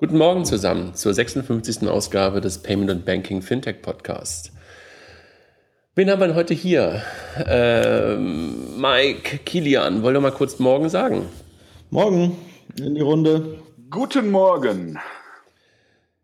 [0.00, 1.86] Guten Morgen zusammen zur 56.
[1.86, 4.50] Ausgabe des Payment and Banking Fintech Podcast.
[5.94, 7.02] Wen haben wir denn heute hier?
[7.46, 11.26] Ähm, Mike, Kilian, wollt ihr mal kurz Morgen sagen?
[11.90, 12.34] Morgen
[12.78, 13.58] in die Runde.
[13.90, 14.98] Guten Morgen.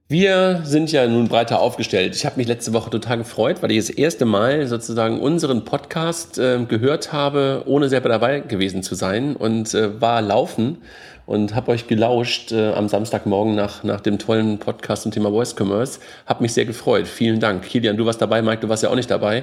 [0.08, 2.14] Wir sind ja nun breiter aufgestellt.
[2.14, 6.38] Ich habe mich letzte Woche total gefreut, weil ich das erste Mal sozusagen unseren Podcast
[6.38, 10.78] äh, gehört habe, ohne selber dabei gewesen zu sein und äh, war laufen
[11.26, 15.56] und habe euch gelauscht äh, am Samstagmorgen nach, nach dem tollen Podcast zum Thema Voice
[15.58, 15.98] Commerce.
[16.24, 17.08] Hab mich sehr gefreut.
[17.08, 17.62] Vielen Dank.
[17.62, 19.42] Kilian, du warst dabei, Mike, du warst ja auch nicht dabei.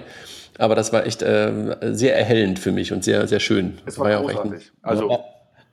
[0.59, 3.79] Aber das war echt äh, sehr erhellend für mich und sehr, sehr schön.
[3.85, 5.09] Es war, war ja auch echt ein, also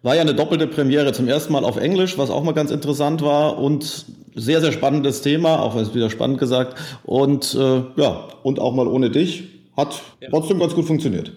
[0.03, 1.13] war ja eine doppelte Premiere.
[1.13, 4.07] Zum ersten Mal auf Englisch, was auch mal ganz interessant war und
[4.41, 6.77] sehr, sehr spannendes Thema, auch wenn es wieder spannend gesagt.
[7.05, 9.45] Und äh, ja, und auch mal ohne dich.
[9.77, 10.29] Hat ja.
[10.31, 11.33] trotzdem ganz gut funktioniert.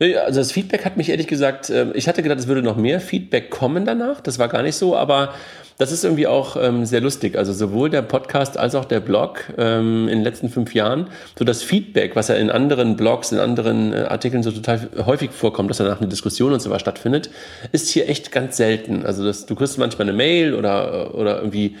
[0.00, 3.00] Also das Feedback hat mich ehrlich gesagt, ähm, ich hatte gedacht, es würde noch mehr
[3.00, 4.20] Feedback kommen danach.
[4.20, 5.34] Das war gar nicht so, aber
[5.78, 7.36] das ist irgendwie auch ähm, sehr lustig.
[7.36, 11.44] Also sowohl der Podcast als auch der Blog ähm, in den letzten fünf Jahren, so
[11.44, 15.70] das Feedback, was ja in anderen Blogs, in anderen äh, Artikeln so total häufig vorkommt,
[15.70, 17.30] dass danach eine Diskussion und so was stattfindet,
[17.72, 19.04] ist hier echt ganz selten.
[19.04, 21.76] Also das, du kriegst manchmal eine Mail oder, oder irgendwie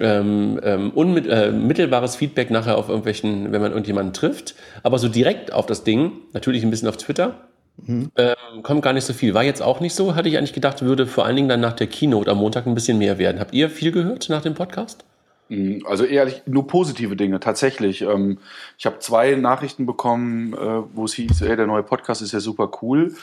[0.00, 5.52] ähm, ähm, unmittelbares äh, Feedback nachher auf irgendwelchen, wenn man irgendjemanden trifft, aber so direkt
[5.52, 7.34] auf das Ding, natürlich ein bisschen auf Twitter,
[7.76, 8.10] Mhm.
[8.16, 9.34] Ähm, kommt gar nicht so viel.
[9.34, 10.14] War jetzt auch nicht so.
[10.14, 12.74] Hatte ich eigentlich gedacht, würde vor allen Dingen dann nach der Keynote am Montag ein
[12.74, 13.40] bisschen mehr werden.
[13.40, 15.04] Habt ihr viel gehört nach dem Podcast?
[15.48, 18.02] Mhm, also ehrlich, nur positive Dinge, tatsächlich.
[18.02, 18.38] Ähm,
[18.78, 20.56] ich habe zwei Nachrichten bekommen, äh,
[20.94, 23.14] wo es hieß, ey, der neue Podcast ist ja super cool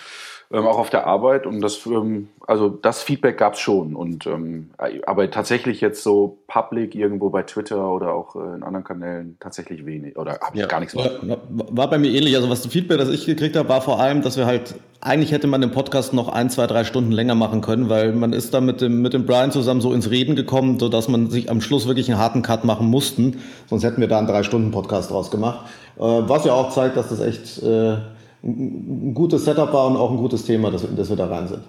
[0.53, 1.45] ähm, auch auf der Arbeit.
[1.45, 3.95] Und das, ähm, also das Feedback gab es schon.
[3.95, 4.71] Und ähm,
[5.05, 9.85] aber tatsächlich jetzt so public irgendwo bei Twitter oder auch äh, in anderen Kanälen tatsächlich
[9.85, 10.17] wenig.
[10.17, 10.67] Oder habe ich ja.
[10.67, 11.09] gar nichts war,
[11.47, 12.35] war bei mir ähnlich.
[12.35, 15.31] Also was das Feedback, das ich gekriegt habe, war vor allem, dass wir halt eigentlich
[15.31, 18.53] hätte man den Podcast noch ein, zwei, drei Stunden länger machen können, weil man ist
[18.53, 21.59] da mit dem, mit dem Brian zusammen so ins Reden gekommen, sodass man sich am
[21.59, 23.39] Schluss wirklich einen harten Cut machen mussten.
[23.67, 25.66] Sonst hätten wir da einen drei Stunden Podcast draus gemacht.
[25.97, 27.97] Äh, was ja auch zeigt, dass das echt äh,
[28.44, 31.62] ein gutes Setup war und auch ein gutes Thema, dass, dass wir da rein sind.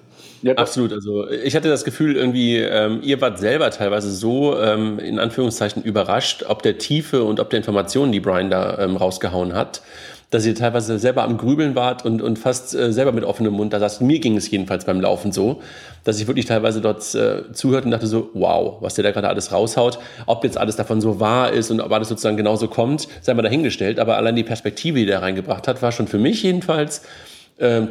[0.42, 0.92] Ja, Absolut.
[0.92, 5.82] Also ich hatte das Gefühl, irgendwie, ähm, ihr wart selber teilweise so ähm, in Anführungszeichen
[5.82, 9.82] überrascht, ob der Tiefe und ob der Informationen, die Brian da ähm, rausgehauen hat
[10.32, 13.74] dass ihr teilweise selber am Grübeln wart und, und fast äh, selber mit offenem Mund
[13.74, 14.00] da saßt.
[14.00, 15.60] Mir ging es jedenfalls beim Laufen so,
[16.04, 19.28] dass ich wirklich teilweise dort äh, zuhörte und dachte so, wow, was der da gerade
[19.28, 19.98] alles raushaut.
[20.24, 23.42] Ob jetzt alles davon so wahr ist und ob alles sozusagen genauso kommt, sei mal
[23.42, 24.00] dahingestellt.
[24.00, 27.02] Aber allein die Perspektive, die der reingebracht hat, war schon für mich jedenfalls
[27.58, 27.90] ähm,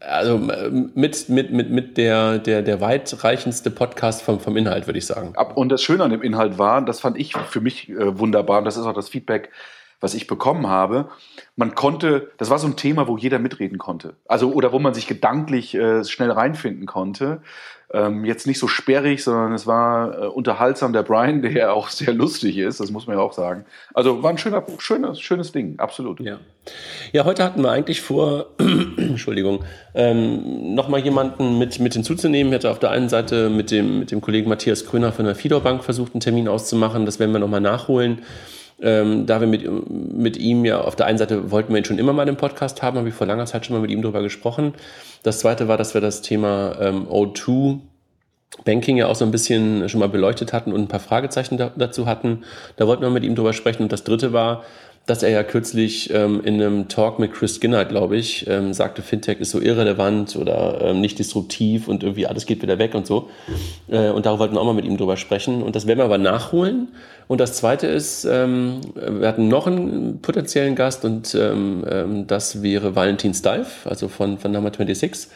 [0.00, 5.06] also mit, mit, mit, mit der, der, der weitreichendste Podcast vom, vom Inhalt, würde ich
[5.06, 5.34] sagen.
[5.54, 8.64] Und das Schöne an dem Inhalt war, das fand ich für mich äh, wunderbar, und
[8.64, 9.50] das ist auch das Feedback,
[10.02, 11.08] was ich bekommen habe,
[11.56, 14.16] man konnte, das war so ein Thema, wo jeder mitreden konnte.
[14.26, 17.40] Also, oder wo man sich gedanklich äh, schnell reinfinden konnte.
[17.94, 20.92] Ähm, jetzt nicht so sperrig, sondern es war äh, unterhaltsam.
[20.94, 23.64] Der Brian, der ja auch sehr lustig ist, das muss man ja auch sagen.
[23.92, 26.18] Also war ein schöner, schönes, schönes Ding, absolut.
[26.18, 26.38] Ja.
[27.12, 29.62] ja, heute hatten wir eigentlich vor, Entschuldigung,
[29.94, 32.52] ähm, nochmal jemanden mit, mit hinzuzunehmen.
[32.52, 35.34] Ich hatte auf der einen Seite mit dem, mit dem Kollegen Matthias Kröner von der
[35.34, 37.04] Fido Bank versucht, einen Termin auszumachen.
[37.04, 38.22] Das werden wir nochmal nachholen.
[38.80, 41.98] Ähm, da wir mit, mit ihm ja auf der einen Seite wollten wir ihn schon
[41.98, 44.22] immer mal im Podcast haben, habe ich vor langer Zeit schon mal mit ihm darüber
[44.22, 44.74] gesprochen.
[45.22, 47.80] Das zweite war, dass wir das Thema ähm, O2
[48.64, 51.72] Banking ja auch so ein bisschen schon mal beleuchtet hatten und ein paar Fragezeichen da,
[51.74, 52.44] dazu hatten.
[52.76, 53.82] Da wollten wir mit ihm drüber sprechen.
[53.82, 54.64] Und das dritte war,
[55.06, 59.02] dass er ja kürzlich ähm, in einem Talk mit Chris Skinner, glaube ich, ähm, sagte,
[59.02, 63.06] Fintech ist so irrelevant oder ähm, nicht disruptiv und irgendwie alles geht wieder weg und
[63.06, 63.28] so.
[63.88, 65.62] Äh, und darüber wollten wir auch mal mit ihm drüber sprechen.
[65.62, 66.88] Und das werden wir aber nachholen.
[67.26, 72.62] Und das Zweite ist, ähm, wir hatten noch einen potenziellen Gast und ähm, ähm, das
[72.62, 75.28] wäre Valentin Steiff, also von, von Number 26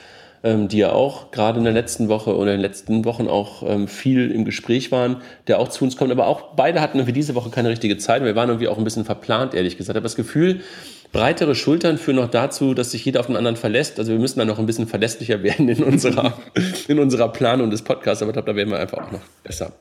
[0.42, 3.62] ähm, die ja auch gerade in der letzten Woche oder in den letzten Wochen auch
[3.68, 5.16] ähm, viel im Gespräch waren,
[5.46, 6.10] der auch zu uns kommt.
[6.10, 8.22] Aber auch beide hatten irgendwie diese Woche keine richtige Zeit.
[8.24, 9.96] Wir waren irgendwie auch ein bisschen verplant, ehrlich gesagt.
[9.96, 10.60] Ich habe das Gefühl,
[11.12, 13.98] breitere Schultern führen noch dazu, dass sich jeder auf den anderen verlässt.
[13.98, 16.34] Also wir müssen da noch ein bisschen verlässlicher werden in unserer,
[16.88, 18.22] in unserer Planung des Podcasts.
[18.22, 19.72] Aber ich glaube, da werden wir einfach auch noch besser.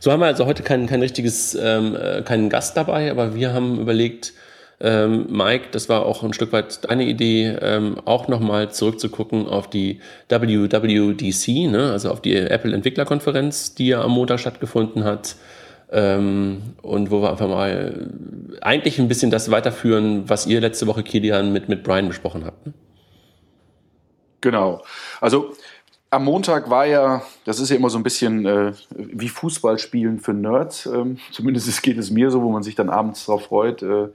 [0.00, 3.52] So haben wir also heute kein, kein richtiges, ähm, äh, keinen Gast dabei, aber wir
[3.52, 4.32] haben überlegt,
[4.80, 9.68] ähm, Mike, das war auch ein Stück weit deine Idee, ähm, auch nochmal zurückzugucken auf
[9.68, 11.90] die WWDC, ne?
[11.92, 15.36] also auf die Apple Entwicklerkonferenz, die ja am Montag stattgefunden hat.
[15.92, 18.08] Ähm, und wo wir einfach mal
[18.60, 22.66] eigentlich ein bisschen das weiterführen, was ihr letzte Woche, Kilian, mit, mit Brian besprochen habt.
[22.66, 22.72] Ne?
[24.40, 24.82] Genau.
[25.20, 25.52] Also
[26.10, 30.34] am Montag war ja, das ist ja immer so ein bisschen äh, wie Fußballspielen für
[30.34, 30.86] Nerds.
[30.86, 34.08] Ähm, zumindest geht es mir so, wo man sich dann abends darauf freut, äh,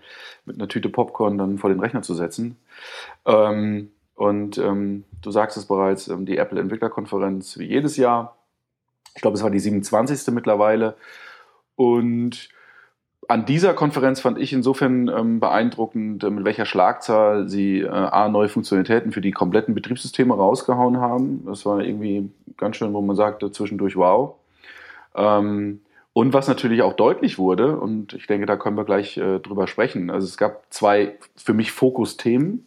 [0.46, 2.58] mit einer Tüte Popcorn dann vor den Rechner zu setzen.
[3.26, 8.38] Ähm, und ähm, du sagst es bereits, ähm, die Apple Entwicklerkonferenz wie jedes Jahr.
[9.16, 10.34] Ich glaube, es war die 27.
[10.34, 10.96] mittlerweile.
[11.76, 12.50] Und
[13.28, 18.30] an dieser Konferenz fand ich insofern ähm, beeindruckend, äh, mit welcher Schlagzahl sie äh, A,
[18.30, 21.44] neue Funktionalitäten für die kompletten Betriebssysteme rausgehauen haben.
[21.46, 24.36] Das war irgendwie ganz schön, wo man sagte zwischendurch wow.
[25.16, 25.82] Ähm,
[26.18, 29.68] und was natürlich auch deutlich wurde, und ich denke, da können wir gleich äh, drüber
[29.68, 30.10] sprechen.
[30.10, 32.66] Also es gab zwei für mich Fokusthemen.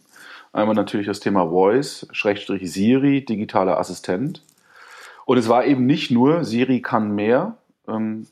[0.53, 4.43] Einmal natürlich das Thema Voice, Schrägstrich Siri, digitaler Assistent.
[5.25, 7.57] Und es war eben nicht nur Siri kann mehr,
[7.87, 8.27] ähm,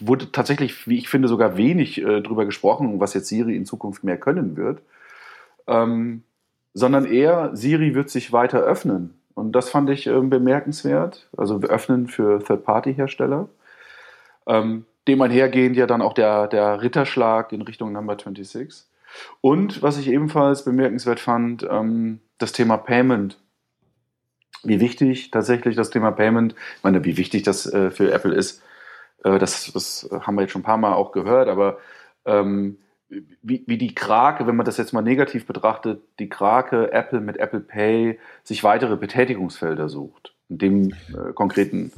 [0.00, 4.02] wurde tatsächlich, wie ich finde, sogar wenig äh, drüber gesprochen, was jetzt Siri in Zukunft
[4.02, 4.80] mehr können wird,
[5.68, 6.24] ähm,
[6.74, 9.20] sondern eher Siri wird sich weiter öffnen.
[9.34, 13.48] Und das fand ich äh, bemerkenswert, also öffnen für Third-Party-Hersteller.
[14.46, 18.84] Ähm, dem einhergehend ja dann auch der, der Ritterschlag in Richtung Number 26.
[19.40, 23.38] Und was ich ebenfalls bemerkenswert fand, ähm, das Thema Payment.
[24.62, 28.62] Wie wichtig tatsächlich das Thema Payment, ich meine, wie wichtig das äh, für Apple ist,
[29.24, 31.78] äh, das, das haben wir jetzt schon ein paar Mal auch gehört, aber
[32.24, 32.78] ähm,
[33.08, 37.36] wie, wie die Krake, wenn man das jetzt mal negativ betrachtet, die Krake Apple mit
[37.36, 40.34] Apple Pay sich weitere Betätigungsfelder sucht.
[40.48, 41.92] In dem äh, konkreten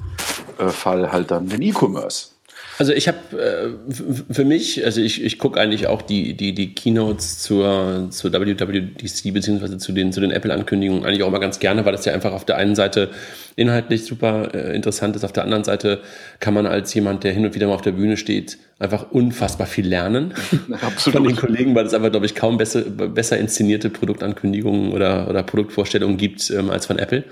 [0.58, 2.37] äh, Fall halt dann den E-Commerce.
[2.78, 3.92] Also ich habe äh,
[4.32, 9.34] für mich, also ich, ich gucke eigentlich auch die, die, die Keynotes zur, zur WWDC
[9.34, 12.32] beziehungsweise zu den, zu den Apple-Ankündigungen eigentlich auch immer ganz gerne, weil das ja einfach
[12.32, 13.10] auf der einen Seite
[13.56, 15.98] inhaltlich super äh, interessant ist, auf der anderen Seite
[16.38, 19.66] kann man als jemand, der hin und wieder mal auf der Bühne steht, einfach unfassbar
[19.66, 20.34] viel lernen
[20.80, 21.16] Absolut.
[21.16, 25.42] von den Kollegen, weil es einfach, glaube ich, kaum besser, besser inszenierte Produktankündigungen oder, oder
[25.42, 27.24] Produktvorstellungen gibt ähm, als von Apple.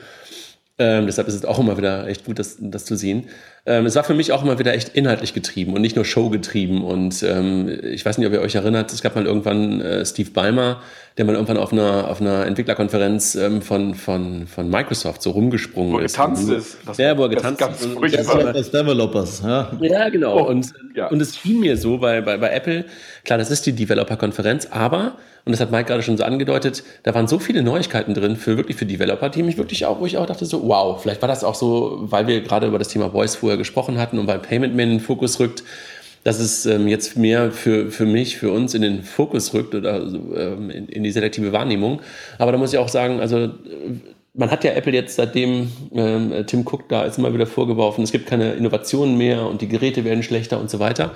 [0.79, 3.29] Ähm, deshalb ist es auch immer wieder echt gut, das, das zu sehen.
[3.69, 6.31] Ähm, es war für mich auch immer wieder echt inhaltlich getrieben und nicht nur Show
[6.31, 6.85] getrieben.
[6.85, 10.31] Und ähm, ich weiß nicht, ob ihr euch erinnert, es gab mal irgendwann äh, Steve
[10.31, 10.81] Ballmer,
[11.19, 15.95] der mal irgendwann auf einer, auf einer Entwicklerkonferenz ähm, von, von, von Microsoft so rumgesprungen
[15.95, 16.17] wo ist.
[16.17, 16.79] Wo getanzt ist.
[16.87, 17.97] Das ja, wo er getanzt ist.
[18.55, 19.73] Das Developers, ja.
[19.81, 20.39] Ja, genau.
[20.39, 21.09] Oh, und, ja.
[21.09, 22.85] und es schien mir so bei, bei, bei Apple,
[23.25, 25.17] klar, das ist die Developer-Konferenz, aber
[25.47, 28.57] und das hat Mike gerade schon so angedeutet, da waren so viele Neuigkeiten drin für
[28.57, 31.29] wirklich für Developer, die mich wirklich auch, wo ich auch dachte so, wow, vielleicht war
[31.29, 34.39] das auch so, weil wir gerade über das Thema Voice vorher gesprochen hatten und weil
[34.39, 35.63] Payment Man in den Fokus rückt,
[36.25, 39.99] dass es ähm, jetzt mehr für, für mich, für uns in den Fokus rückt oder
[40.03, 42.03] ähm, in, in, die selektive Wahrnehmung.
[42.39, 43.51] Aber da muss ich auch sagen, also
[44.37, 48.13] man hat ja Apple jetzt seitdem ähm, Tim Cook da ist immer wieder vorgeworfen, es
[48.13, 51.13] gibt keine Innovationen mehr und die Geräte werden schlechter und so weiter.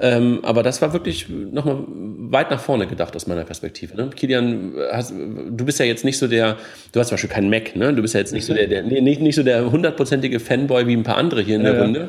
[0.00, 3.96] Ähm, aber das war wirklich nochmal weit nach vorne gedacht aus meiner Perspektive.
[3.96, 4.10] Ne?
[4.14, 6.56] Kilian, hast, du bist ja jetzt nicht so der,
[6.92, 7.94] du hast zum Beispiel keinen Mac, ne?
[7.94, 10.94] Du bist ja jetzt nicht so der, der nicht, nicht so der hundertprozentige Fanboy wie
[10.94, 12.08] ein paar andere hier in der ja, Runde.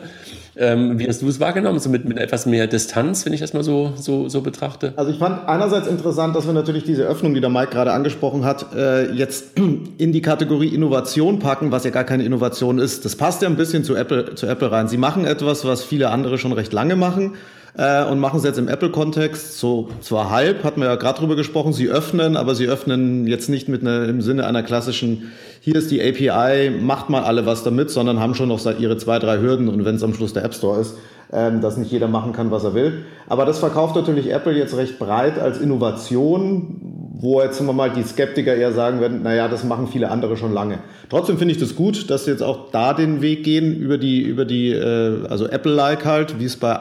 [0.56, 1.80] Ähm, wie hast du es wahrgenommen?
[1.80, 4.94] So mit, mit etwas mehr Distanz, wenn ich das mal so, so, so betrachte?
[4.96, 8.46] Also ich fand einerseits interessant, dass wir natürlich diese Öffnung, die der Mike gerade angesprochen
[8.46, 9.57] hat, äh, jetzt
[9.98, 13.06] in die Kategorie Innovation packen, was ja gar keine Innovation ist.
[13.06, 14.88] Das passt ja ein bisschen zu Apple, zu Apple rein.
[14.88, 17.34] Sie machen etwas, was viele andere schon recht lange machen
[17.77, 21.36] äh, und machen es jetzt im Apple-Kontext so zwar halb, hatten wir ja gerade drüber
[21.36, 25.31] gesprochen, sie öffnen, aber sie öffnen jetzt nicht mit einer, im Sinne einer klassischen
[25.62, 29.19] hier ist die API, macht mal alle was damit, sondern haben schon noch ihre zwei,
[29.19, 30.95] drei Hürden und wenn es am Schluss der App Store ist,
[31.31, 33.06] ähm, dass nicht jeder machen kann, was er will.
[33.27, 38.04] Aber das verkauft natürlich Apple jetzt recht breit als Innovation, wo jetzt wir mal die
[38.04, 40.80] Skeptiker eher sagen werden, naja, das machen viele andere schon lange.
[41.10, 44.22] Trotzdem finde ich das gut, dass sie jetzt auch da den Weg gehen über die,
[44.22, 46.79] über die, äh, also Apple-like halt, wie es bei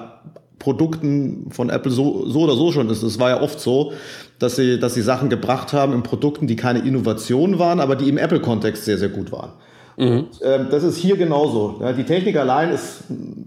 [0.58, 3.02] Produkten von Apple so, so oder so schon ist.
[3.02, 3.92] Es war ja oft so,
[4.38, 8.08] dass sie, dass sie Sachen gebracht haben in Produkten, die keine Innovation waren, aber die
[8.08, 9.52] im Apple-Kontext sehr, sehr gut waren.
[9.98, 10.26] Mhm.
[10.30, 11.78] Und, äh, das ist hier genauso.
[11.80, 13.02] Ja, die Technik allein ist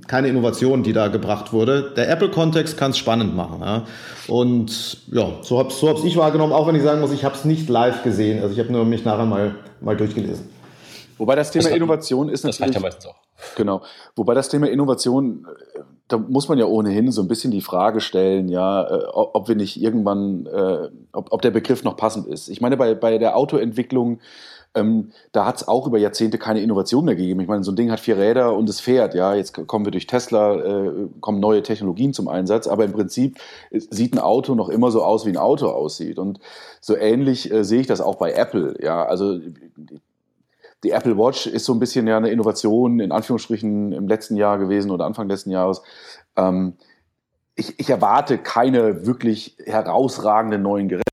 [0.08, 1.94] keine Innovation, die da gebracht wurde.
[1.96, 3.62] Der Apple-Kontext kann es spannend machen.
[3.62, 3.86] Ja.
[4.28, 7.36] Und ja, so habe so hab's ich wahrgenommen, auch wenn ich sagen muss, ich habe
[7.36, 8.42] es nicht live gesehen.
[8.42, 10.50] Also ich habe nur mich nachher mal, mal durchgelesen.
[11.18, 12.58] Wobei das Thema das Innovation ist natürlich.
[12.58, 13.21] Das reicht ja meistens auch.
[13.56, 13.82] Genau.
[14.16, 15.48] Wobei das Thema Innovation,
[16.08, 19.56] da muss man ja ohnehin so ein bisschen die Frage stellen, ja, äh, ob wir
[19.56, 22.50] nicht irgendwann, äh, ob, ob der Begriff noch passend ist.
[22.50, 24.20] Ich meine, bei, bei der Autoentwicklung,
[24.74, 27.42] ähm, da hat es auch über Jahrzehnte keine Innovation mehr gegeben.
[27.42, 29.14] Ich meine, so ein Ding hat vier Räder und es fährt.
[29.16, 33.38] Ja, jetzt kommen wir durch Tesla, äh, kommen neue Technologien zum Einsatz, aber im Prinzip
[33.72, 36.20] sieht ein Auto noch immer so aus, wie ein Auto aussieht.
[36.20, 36.40] Und
[36.80, 38.76] so ähnlich äh, sehe ich das auch bei Apple.
[38.82, 39.40] Ja, also
[40.84, 44.58] die Apple Watch ist so ein bisschen ja eine Innovation in Anführungsstrichen im letzten Jahr
[44.58, 45.82] gewesen oder Anfang letzten Jahres.
[46.36, 46.74] Ähm,
[47.56, 51.04] ich, ich, erwarte keine wirklich herausragenden neuen Geräte,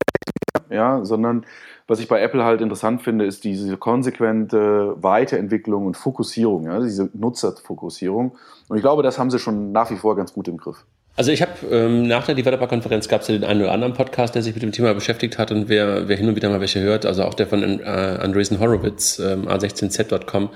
[0.69, 1.45] ja, sondern
[1.85, 7.09] was ich bei Apple halt interessant finde, ist diese konsequente Weiterentwicklung und Fokussierung, ja, diese
[7.13, 8.37] Nutzerfokussierung.
[8.67, 10.85] Und ich glaube, das haben sie schon nach wie vor ganz gut im Griff.
[11.19, 14.35] Also ich habe ähm, nach der Developer-Konferenz gab es ja den einen oder anderen Podcast,
[14.35, 16.79] der sich mit dem Thema beschäftigt hat und wer, wer hin und wieder mal welche
[16.79, 20.49] hört, also auch der von äh, Andreessen Horowitz, ähm, a16z.com,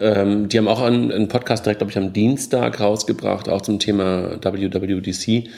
[0.00, 3.78] ähm, die haben auch einen, einen Podcast direkt, glaube ich, am Dienstag rausgebracht, auch zum
[3.78, 5.48] Thema WWDC,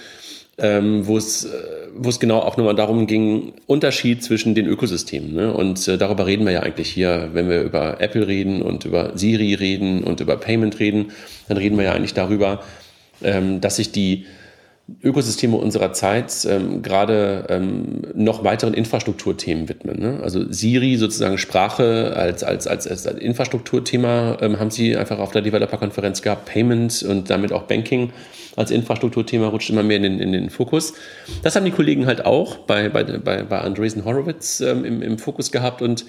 [0.59, 1.49] ähm, wo es äh,
[1.97, 5.33] wo es genau auch nochmal darum ging, Unterschied zwischen den Ökosystemen.
[5.33, 5.51] Ne?
[5.51, 9.13] Und äh, darüber reden wir ja eigentlich hier, wenn wir über Apple reden und über
[9.17, 11.13] Siri reden und über Payment reden,
[11.49, 12.63] dann reden wir ja eigentlich darüber,
[13.23, 14.27] ähm, dass sich die
[15.03, 20.01] Ökosysteme unserer Zeit ähm, gerade ähm, noch weiteren Infrastrukturthemen widmen.
[20.01, 20.21] Ne?
[20.23, 25.43] Also Siri sozusagen Sprache als, als, als, als Infrastrukturthema ähm, haben sie einfach auf der
[25.43, 26.47] Developer-Konferenz gehabt.
[26.47, 28.13] Payment und damit auch Banking
[28.57, 30.95] als Infrastrukturthema rutscht immer mehr in den, in den Fokus.
[31.43, 35.19] Das haben die Kollegen halt auch bei, bei, bei, bei Andreessen Horowitz ähm, im, im
[35.19, 36.05] Fokus gehabt und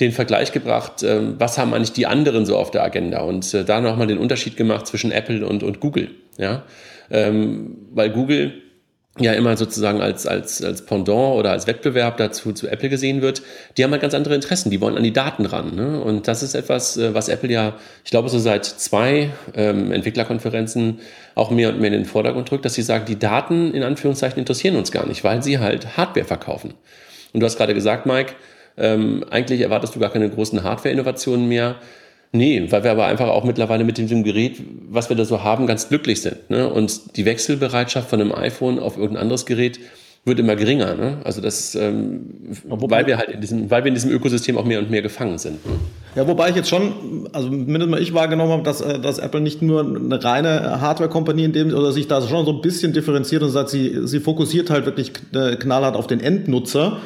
[0.00, 3.64] den Vergleich gebracht, ähm, was haben eigentlich die anderen so auf der Agenda und äh,
[3.64, 6.10] da nochmal den Unterschied gemacht zwischen Apple und, und Google.
[6.36, 6.64] Ja?
[7.10, 8.62] Ähm, weil Google
[9.18, 13.42] ja immer sozusagen als, als, als Pendant oder als Wettbewerb dazu zu Apple gesehen wird,
[13.76, 15.74] die haben halt ganz andere Interessen, die wollen an die Daten ran.
[15.74, 16.00] Ne?
[16.00, 21.00] Und das ist etwas, äh, was Apple ja, ich glaube, so seit zwei ähm, Entwicklerkonferenzen
[21.34, 24.38] auch mehr und mehr in den Vordergrund drückt, dass sie sagen, die Daten in Anführungszeichen
[24.38, 26.74] interessieren uns gar nicht, weil sie halt Hardware verkaufen.
[27.32, 28.34] Und du hast gerade gesagt, Mike,
[28.76, 31.76] ähm, eigentlich erwartest du gar keine großen Hardware-Innovationen mehr.
[32.32, 35.66] Nee, weil wir aber einfach auch mittlerweile mit dem Gerät, was wir da so haben,
[35.66, 36.50] ganz glücklich sind.
[36.50, 36.68] Ne?
[36.68, 39.78] Und die Wechselbereitschaft von einem iPhone auf irgendein anderes Gerät
[40.26, 40.96] wird immer geringer.
[40.96, 41.18] Ne?
[41.22, 42.26] Also das, ähm,
[42.64, 45.38] weil wir halt in diesem, weil wir in diesem Ökosystem auch mehr und mehr gefangen
[45.38, 45.64] sind.
[45.64, 45.74] Ne?
[46.16, 49.40] Ja, wobei ich jetzt schon, also mindestens mal ich wahrgenommen habe, dass, äh, dass Apple
[49.40, 53.42] nicht nur eine reine Hardware-Kompanie in dem, oder sich da schon so ein bisschen differenziert
[53.44, 56.98] und sagt, sie, sie fokussiert halt wirklich äh, knallhart auf den Endnutzer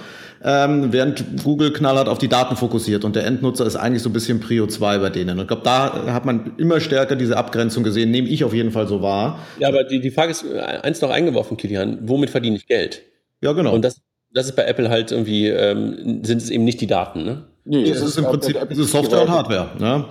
[0.43, 4.13] ähm, während Google knallhart auf die Daten fokussiert und der Endnutzer ist eigentlich so ein
[4.13, 5.39] bisschen Prio 2 bei denen.
[5.39, 8.71] Und ich glaube, da hat man immer stärker diese Abgrenzung gesehen, nehme ich auf jeden
[8.71, 9.41] Fall so wahr.
[9.59, 13.03] Ja, aber die, die Frage ist eins noch eingeworfen, Kilian, womit verdiene ich Geld?
[13.43, 13.75] Ja, genau.
[13.75, 14.01] Und das,
[14.33, 17.45] das ist bei Apple halt irgendwie, ähm, sind es eben nicht die Daten, ne?
[17.65, 19.69] Nee, das, das ist im Prinzip Software und Hardware.
[19.79, 20.05] Ne?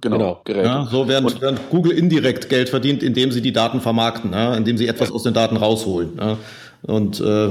[0.00, 0.40] Genau, genau.
[0.44, 0.66] Geräte.
[0.66, 4.56] Ja, so während, während, Google indirekt Geld verdient, indem sie die Daten vermarkten, ne?
[4.56, 6.16] indem sie etwas aus den Daten rausholen.
[6.16, 6.38] Ne?
[6.82, 7.50] Und äh,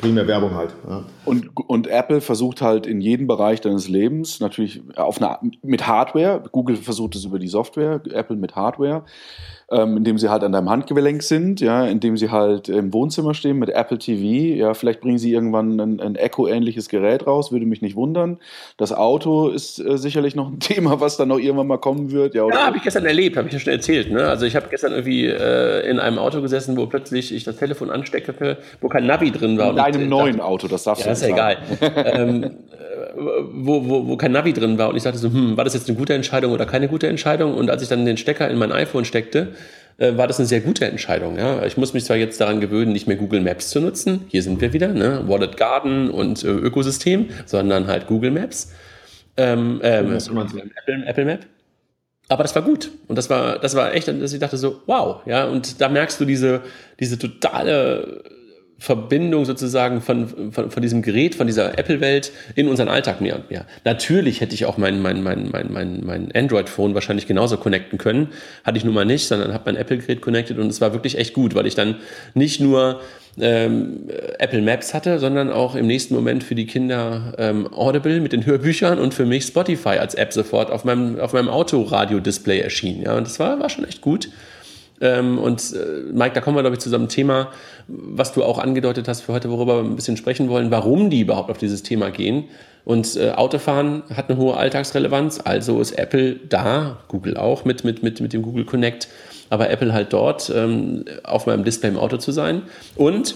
[0.00, 0.74] primär Werbung halt.
[0.88, 1.04] Ja.
[1.24, 6.42] Und, und Apple versucht halt in jedem Bereich deines Lebens, natürlich auf eine, mit Hardware,
[6.50, 9.04] Google versucht es über die Software, Apple mit Hardware,
[9.70, 13.58] ähm, indem sie halt an deinem Handgelenk sind, ja, indem sie halt im Wohnzimmer stehen
[13.58, 17.80] mit Apple TV, ja, vielleicht bringen sie irgendwann ein, ein Echo-ähnliches Gerät raus, würde mich
[17.80, 18.38] nicht wundern.
[18.76, 22.34] Das Auto ist äh, sicherlich noch ein Thema, was dann noch irgendwann mal kommen wird.
[22.34, 24.10] Ja, ja habe ich gestern erlebt, habe ich ja schon erzählt.
[24.10, 24.26] Ne?
[24.26, 27.90] Also ich habe gestern irgendwie äh, in einem Auto gesessen, wo plötzlich ich das Telefon
[27.90, 29.70] ansteckte, wo kein Navi drin war.
[29.70, 32.16] In deinem neuen dachte, Auto, das darfst ja, du nicht Ja, ist ja egal.
[32.20, 32.50] ähm, äh,
[33.52, 35.88] wo, wo, wo kein Navi drin war und ich dachte so, hm, war das jetzt
[35.88, 37.54] eine gute Entscheidung oder keine gute Entscheidung?
[37.54, 39.54] Und als ich dann den Stecker in mein iPhone steckte,
[39.98, 41.36] äh, war das eine sehr gute Entscheidung.
[41.36, 41.64] Ja?
[41.64, 44.60] Ich muss mich zwar jetzt daran gewöhnen, nicht mehr Google Maps zu nutzen, hier sind
[44.60, 45.24] wir wieder, ne?
[45.26, 48.72] Wallet Garden und äh, Ökosystem, sondern halt Google Maps.
[49.36, 51.46] Ähm, ähm, Apple, Apple Map.
[52.28, 52.90] Aber das war gut.
[53.08, 56.20] Und das war, das war echt, dass ich dachte so, wow, ja, und da merkst
[56.20, 56.60] du diese,
[56.98, 58.22] diese totale
[58.80, 63.50] Verbindung sozusagen von, von, von diesem Gerät, von dieser Apple-Welt in unseren Alltag mehr und
[63.50, 63.66] mehr.
[63.84, 68.28] Natürlich hätte ich auch mein, mein, mein, mein, mein, mein Android-Phone wahrscheinlich genauso connecten können.
[68.64, 71.34] Hatte ich nun mal nicht, sondern habe mein Apple-Gerät connected und es war wirklich echt
[71.34, 71.96] gut, weil ich dann
[72.32, 73.02] nicht nur
[73.38, 74.08] ähm,
[74.38, 78.46] Apple Maps hatte, sondern auch im nächsten Moment für die Kinder ähm, Audible mit den
[78.46, 83.02] Hörbüchern und für mich Spotify als App sofort auf meinem, auf meinem Autoradio-Display erschien.
[83.02, 84.30] Ja, und das war, war schon echt gut.
[85.00, 87.50] Ähm, und äh, Mike, da kommen wir, glaube ich, zu so einem Thema,
[87.90, 91.20] was du auch angedeutet hast für heute, worüber wir ein bisschen sprechen wollen, warum die
[91.20, 92.44] überhaupt auf dieses Thema gehen.
[92.84, 98.02] Und äh, Autofahren hat eine hohe Alltagsrelevanz, also ist Apple da, Google auch mit, mit,
[98.02, 99.08] mit, mit dem Google Connect,
[99.50, 102.62] aber Apple halt dort ähm, auf meinem Display im Auto zu sein.
[102.96, 103.34] Und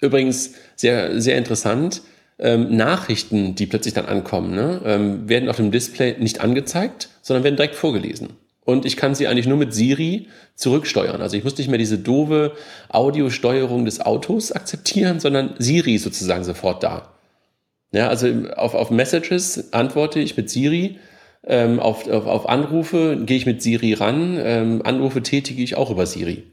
[0.00, 2.02] übrigens sehr, sehr interessant,
[2.38, 7.44] ähm, Nachrichten, die plötzlich dann ankommen, ne, ähm, werden auf dem Display nicht angezeigt, sondern
[7.44, 8.30] werden direkt vorgelesen
[8.70, 11.20] und ich kann sie eigentlich nur mit Siri zurücksteuern.
[11.20, 12.52] Also ich muss nicht mehr diese doofe
[12.88, 17.12] Audiosteuerung des Autos akzeptieren, sondern Siri ist sozusagen sofort da.
[17.92, 20.98] Ja, also auf, auf Messages antworte ich mit Siri,
[21.44, 25.90] ähm, auf, auf, auf Anrufe gehe ich mit Siri ran, ähm, Anrufe tätige ich auch
[25.90, 26.44] über Siri.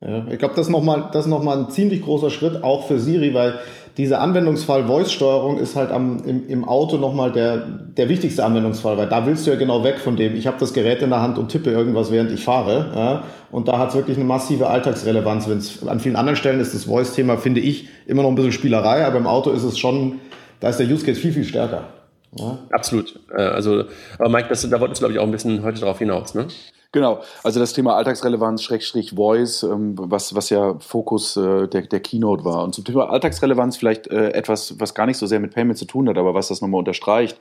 [0.00, 3.58] Ja, ich glaube, das ist nochmal noch ein ziemlich großer Schritt auch für Siri, weil
[3.96, 9.08] dieser Anwendungsfall Voice-Steuerung ist halt am, im, im Auto nochmal der, der wichtigste Anwendungsfall, weil
[9.08, 11.38] da willst du ja genau weg von dem, ich habe das Gerät in der Hand
[11.38, 12.92] und tippe irgendwas, während ich fahre.
[12.94, 13.22] Ja?
[13.50, 15.48] Und da hat es wirklich eine massive Alltagsrelevanz.
[15.48, 19.06] Wenn's, an vielen anderen Stellen ist das Voice-Thema, finde ich, immer noch ein bisschen Spielerei,
[19.06, 20.20] aber im Auto ist es schon,
[20.60, 21.84] da ist der Use Case viel, viel stärker.
[22.38, 22.58] Ja?
[22.70, 23.18] Absolut.
[23.34, 23.84] Äh, also,
[24.18, 26.48] aber Mike, das, da wolltest du, glaube ich, auch ein bisschen heute drauf hinaus, ne?
[26.96, 32.00] Genau, also das Thema Alltagsrelevanz, Schrägstrich Voice, ähm, was, was ja Fokus äh, der, der
[32.00, 32.64] Keynote war.
[32.64, 35.84] Und zum Thema Alltagsrelevanz vielleicht äh, etwas, was gar nicht so sehr mit Payment zu
[35.84, 37.38] tun hat, aber was das nochmal unterstreicht.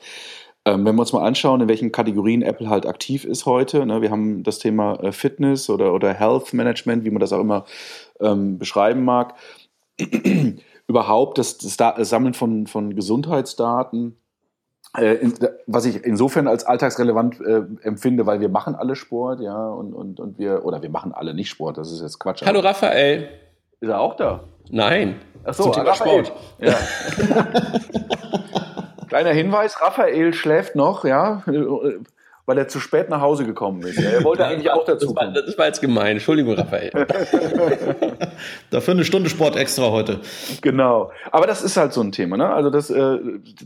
[0.66, 4.02] Ähm, wenn wir uns mal anschauen, in welchen Kategorien Apple halt aktiv ist heute, ne,
[4.02, 7.64] wir haben das Thema äh, Fitness oder, oder Health Management, wie man das auch immer
[8.20, 9.36] ähm, beschreiben mag.
[10.90, 11.78] Überhaupt das, das
[12.10, 14.18] Sammeln von, von Gesundheitsdaten,
[15.68, 20.20] was ich insofern als alltagsrelevant äh, empfinde, weil wir machen alle Sport, ja, und, und,
[20.20, 22.44] und wir, oder wir machen alle nicht Sport, das ist jetzt Quatsch.
[22.46, 23.30] Hallo Raphael.
[23.80, 24.44] Ist er auch da?
[24.70, 25.16] Nein.
[25.44, 26.26] Ach so, Raphael.
[26.26, 26.34] Sport.
[26.60, 26.74] Ja.
[29.08, 31.44] Kleiner Hinweis, Raphael schläft noch, ja,
[32.46, 33.98] weil er zu spät nach Hause gekommen ist.
[34.00, 35.46] Er wollte eigentlich auch dazu das war, kommen.
[35.46, 36.14] Das war jetzt gemein.
[36.14, 36.92] Entschuldigung, Raphael.
[38.70, 40.20] Dafür eine Stunde Sport extra heute.
[40.62, 41.12] Genau.
[41.32, 42.38] Aber das ist halt so ein Thema.
[42.38, 42.50] Ne?
[42.50, 43.18] Also das, äh,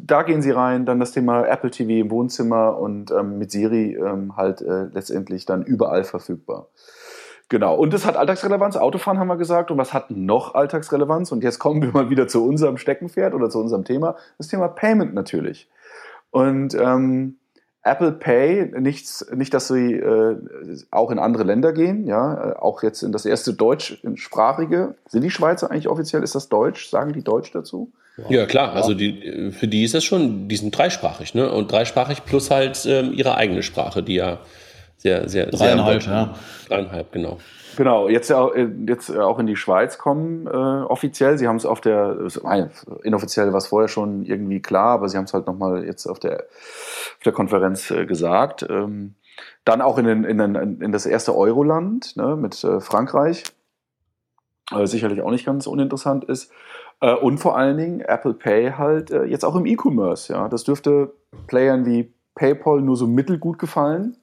[0.02, 0.86] da gehen sie rein.
[0.86, 5.46] Dann das Thema Apple TV im Wohnzimmer und ähm, mit Siri ähm, halt äh, letztendlich
[5.46, 6.68] dann überall verfügbar.
[7.50, 7.76] Genau.
[7.76, 8.78] Und es hat Alltagsrelevanz.
[8.78, 9.72] Autofahren haben wir gesagt.
[9.72, 11.32] Und was hat noch Alltagsrelevanz?
[11.32, 14.16] Und jetzt kommen wir mal wieder zu unserem Steckenpferd oder zu unserem Thema.
[14.38, 15.68] Das Thema Payment natürlich.
[16.32, 17.39] Und ähm,
[17.84, 20.36] Apple Pay, nichts, nicht, dass sie äh,
[20.92, 24.96] auch in andere Länder gehen, ja, äh, auch jetzt in das erste deutschsprachige.
[25.08, 26.24] Sind die Schweizer eigentlich offiziell?
[26.24, 26.90] Ist das Deutsch?
[26.90, 27.92] Sagen die Deutsch dazu?
[28.28, 28.74] Ja, klar.
[28.74, 31.50] Also die, für die ist das schon, die sind dreisprachig, ne?
[31.50, 34.40] Und dreisprachig plus halt ähm, ihre eigene Sprache, die ja
[34.98, 36.36] sehr, sehr, dreieinhalb, sehr ja.
[36.68, 37.38] Dreieinhalb, genau.
[37.78, 38.34] Genau, jetzt,
[38.88, 41.38] jetzt auch in die Schweiz kommen äh, offiziell.
[41.38, 42.18] Sie haben es auf der,
[43.04, 46.20] inoffiziell war es vorher schon irgendwie klar, aber Sie haben es halt nochmal jetzt auf
[46.20, 46.46] der,
[47.18, 48.66] auf der Konferenz äh, gesagt.
[48.70, 49.16] Ähm,
[49.66, 53.44] dann auch in, den, in, den, in das erste Euroland ne, mit äh, Frankreich,
[54.72, 56.52] äh, sicherlich auch nicht ganz uninteressant ist.
[57.02, 60.34] Äh, und vor allen Dingen Apple Pay halt äh, jetzt auch im E-Commerce.
[60.34, 61.14] Ja, das dürfte
[61.48, 64.18] Playern wie PayPal nur so mittelgut gefallen.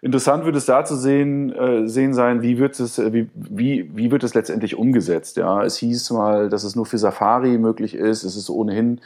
[0.00, 3.90] Interessant wird es da zu sehen, äh, sehen sein, wie wird es, äh, wie, wie,
[3.96, 5.36] wie wird es letztendlich umgesetzt.
[5.36, 8.22] Ja, es hieß mal, dass es nur für Safari möglich ist.
[8.22, 9.00] Es ist ohnehin,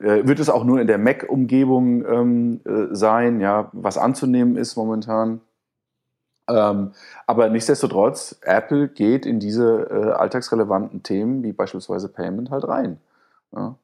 [0.00, 4.76] äh, wird es auch nur in der Mac-Umgebung ähm, äh, sein, ja, was anzunehmen ist
[4.76, 5.40] momentan.
[6.48, 6.92] Ähm,
[7.26, 12.98] aber nichtsdestotrotz, Apple geht in diese äh, alltagsrelevanten Themen wie beispielsweise Payment halt rein.
[13.54, 13.76] Ja.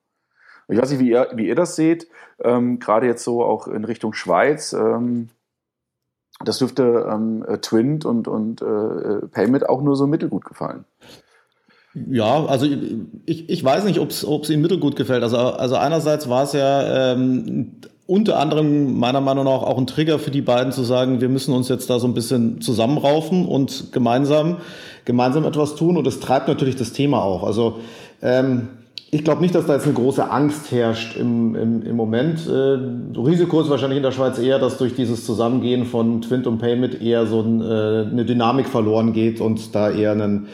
[0.69, 2.09] Ich weiß nicht, wie ihr, wie ihr das seht,
[2.43, 4.73] ähm, gerade jetzt so auch in Richtung Schweiz.
[4.73, 5.29] Ähm,
[6.42, 10.85] das dürfte ähm, äh, Twint und, und äh, Payment auch nur so mittelgut gefallen.
[12.11, 12.66] Ja, also
[13.25, 15.23] ich, ich weiß nicht, ob es Ihnen mittelgut gefällt.
[15.23, 20.18] Also, also einerseits war es ja ähm, unter anderem meiner Meinung nach auch ein Trigger
[20.18, 23.92] für die beiden zu sagen, wir müssen uns jetzt da so ein bisschen zusammenraufen und
[23.92, 24.57] gemeinsam,
[25.05, 25.97] gemeinsam etwas tun.
[25.97, 27.44] Und es treibt natürlich das Thema auch.
[27.44, 27.79] Also
[28.23, 28.68] ähm,
[29.14, 32.48] ich glaube nicht, dass da jetzt eine große Angst herrscht im, im, im Moment.
[32.48, 32.79] Äh,
[33.16, 37.00] Risiko ist wahrscheinlich in der Schweiz eher, dass durch dieses Zusammengehen von Twint und Payment
[37.00, 40.48] eher so ein, äh, eine Dynamik verloren geht und da eher ein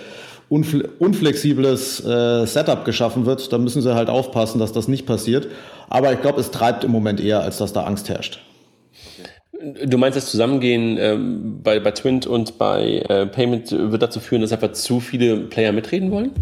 [0.51, 3.51] unfle unflexibles äh, Setup geschaffen wird.
[3.51, 5.49] Da müssen sie halt aufpassen, dass das nicht passiert.
[5.89, 8.41] Aber ich glaube, es treibt im Moment eher, als dass da Angst herrscht.
[9.87, 14.43] Du meinst, das Zusammengehen ähm, bei, bei Twint und bei äh, Payment wird dazu führen,
[14.43, 16.33] dass einfach zu viele Player mitreden wollen?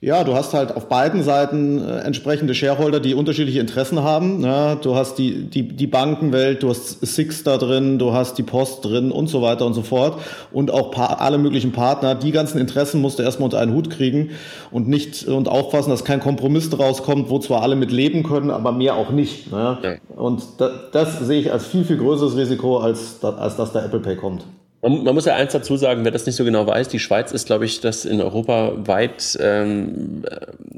[0.00, 4.44] Ja, du hast halt auf beiden Seiten äh, entsprechende Shareholder, die unterschiedliche Interessen haben.
[4.44, 8.44] Ja, du hast die, die, die Bankenwelt, du hast Six da drin, du hast die
[8.44, 10.20] Post drin und so weiter und so fort.
[10.52, 12.14] Und auch alle möglichen Partner.
[12.14, 14.30] Die ganzen Interessen musst du erstmal unter einen Hut kriegen
[14.70, 18.52] und nicht und aufpassen, dass kein Kompromiss daraus kommt, wo zwar alle mit leben können,
[18.52, 19.50] aber mehr auch nicht.
[19.50, 19.78] Ne?
[19.82, 19.94] Ja.
[20.14, 23.98] Und das, das sehe ich als viel, viel größeres Risiko, als, als dass der Apple
[23.98, 24.44] Pay kommt.
[24.80, 27.32] Man, man, muss ja eins dazu sagen, wer das nicht so genau weiß, die Schweiz
[27.32, 30.24] ist, glaube ich, das in Europa weit, ähm,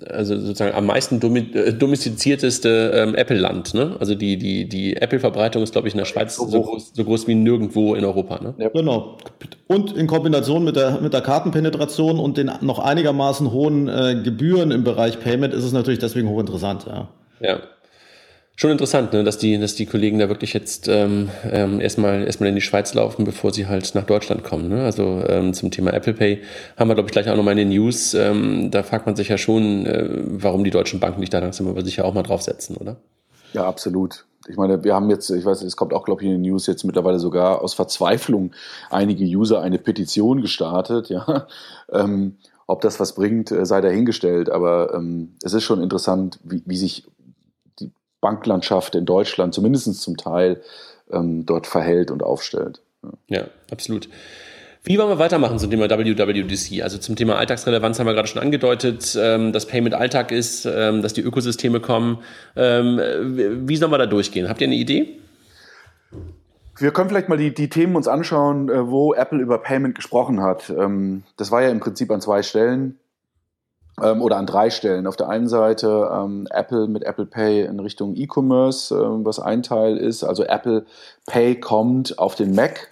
[0.08, 3.74] also sozusagen am meisten äh, domestizierteste ähm, Apple-Land.
[3.74, 3.96] Ne?
[4.00, 7.28] Also die, die, die Apple-Verbreitung ist, glaube ich, in der Schweiz so groß, so groß
[7.28, 8.40] wie nirgendwo in Europa.
[8.42, 8.54] Ne?
[8.56, 8.70] Ja.
[8.70, 9.18] Genau.
[9.66, 14.70] Und in Kombination mit der, mit der Kartenpenetration und den noch einigermaßen hohen äh, Gebühren
[14.70, 16.86] im Bereich Payment ist es natürlich deswegen hochinteressant.
[16.86, 17.08] Ja.
[17.40, 17.60] ja
[18.60, 22.50] schon interessant, ne, dass die, dass die Kollegen da wirklich jetzt ähm, ähm, erstmal erstmal
[22.50, 24.68] in die Schweiz laufen, bevor sie halt nach Deutschland kommen.
[24.68, 24.84] Ne?
[24.84, 26.42] Also ähm, zum Thema Apple Pay
[26.76, 28.12] haben wir, glaube ich, gleich auch nochmal in den News.
[28.12, 31.68] Ähm, da fragt man sich ja schon, äh, warum die deutschen Banken nicht da langsam
[31.68, 32.96] aber sicher auch mal draufsetzen, oder?
[33.54, 34.26] Ja, absolut.
[34.46, 36.66] Ich meine, wir haben jetzt, ich weiß, es kommt auch, glaube ich, in den News
[36.66, 38.52] jetzt mittlerweile sogar aus Verzweiflung
[38.90, 41.46] einige User eine Petition gestartet, ja.
[41.92, 44.48] Ähm, ob das was bringt, äh, sei dahingestellt.
[44.50, 47.04] Aber ähm, es ist schon interessant, wie, wie sich
[48.20, 50.62] Banklandschaft in Deutschland, zumindest zum Teil,
[51.10, 52.80] ähm, dort verhält und aufstellt.
[53.28, 53.38] Ja.
[53.38, 54.08] ja, absolut.
[54.82, 56.82] Wie wollen wir weitermachen zum Thema WWDC?
[56.82, 61.02] Also zum Thema Alltagsrelevanz haben wir gerade schon angedeutet, ähm, dass Payment Alltag ist, ähm,
[61.02, 62.18] dass die Ökosysteme kommen.
[62.56, 64.48] Ähm, wie sollen wir da durchgehen?
[64.48, 65.18] Habt ihr eine Idee?
[66.78, 70.40] Wir können vielleicht mal die, die Themen uns anschauen, äh, wo Apple über Payment gesprochen
[70.40, 70.72] hat.
[71.36, 72.98] Das war ja im Prinzip an zwei Stellen
[73.98, 75.06] oder an drei Stellen.
[75.06, 79.62] Auf der einen Seite ähm, Apple mit Apple Pay in Richtung E-Commerce, ähm, was ein
[79.62, 80.24] Teil ist.
[80.24, 80.86] Also Apple
[81.26, 82.88] Pay kommt auf den Mac.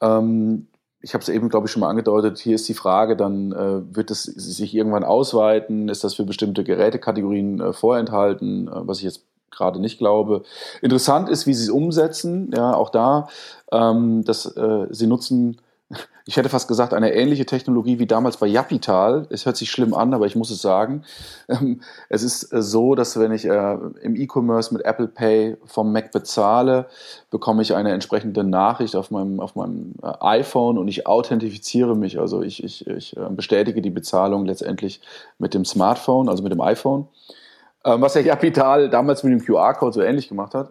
[0.00, 0.68] Ähm,
[1.00, 2.38] ich habe es eben, glaube ich, schon mal angedeutet.
[2.38, 5.88] Hier ist die Frage, dann äh, wird es sich irgendwann ausweiten?
[5.88, 10.42] Ist das für bestimmte Gerätekategorien äh, vorenthalten, äh, was ich jetzt gerade nicht glaube.
[10.82, 12.50] Interessant ist, wie sie es umsetzen.
[12.54, 13.28] Ja, auch da,
[13.70, 15.58] ähm, dass äh, sie nutzen
[16.26, 19.26] ich hätte fast gesagt, eine ähnliche Technologie wie damals bei Japital.
[19.28, 21.04] Es hört sich schlimm an, aber ich muss es sagen.
[21.48, 25.92] Ähm, es ist äh, so, dass wenn ich äh, im E-Commerce mit Apple Pay vom
[25.92, 26.86] Mac bezahle,
[27.30, 32.18] bekomme ich eine entsprechende Nachricht auf meinem, auf meinem äh, iPhone und ich authentifiziere mich.
[32.18, 35.02] Also ich, ich, ich bestätige die Bezahlung letztendlich
[35.38, 37.08] mit dem Smartphone, also mit dem iPhone.
[37.84, 40.70] Ähm, was ja Japital damals mit dem QR-Code so ähnlich gemacht hat.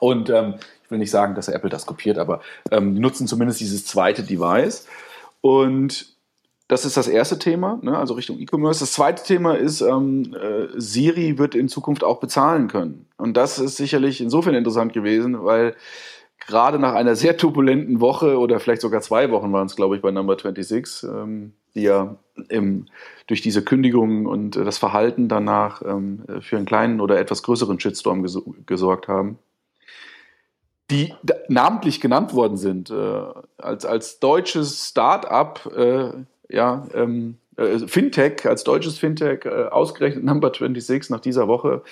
[0.00, 0.54] Und ähm,
[0.92, 4.86] will nicht sagen, dass Apple das kopiert, aber ähm, die nutzen zumindest dieses zweite Device.
[5.40, 6.12] Und
[6.68, 8.80] das ist das erste Thema, ne, also Richtung E-Commerce.
[8.80, 13.06] Das zweite Thema ist, ähm, äh, Siri wird in Zukunft auch bezahlen können.
[13.18, 15.74] Und das ist sicherlich insofern interessant gewesen, weil
[16.46, 20.02] gerade nach einer sehr turbulenten Woche oder vielleicht sogar zwei Wochen waren es, glaube ich,
[20.02, 22.16] bei Number 26, ähm, die ja
[22.48, 22.86] im,
[23.26, 27.80] durch diese Kündigungen und äh, das Verhalten danach ähm, für einen kleinen oder etwas größeren
[27.80, 29.38] Shitstorm ges gesorgt haben
[30.92, 31.14] die
[31.48, 33.22] namentlich genannt worden sind, äh,
[33.56, 36.10] als, als deutsches Start-up, äh,
[36.48, 41.82] ja, ähm, äh, Fintech, als deutsches Fintech, äh, ausgerechnet Number 26 nach dieser Woche,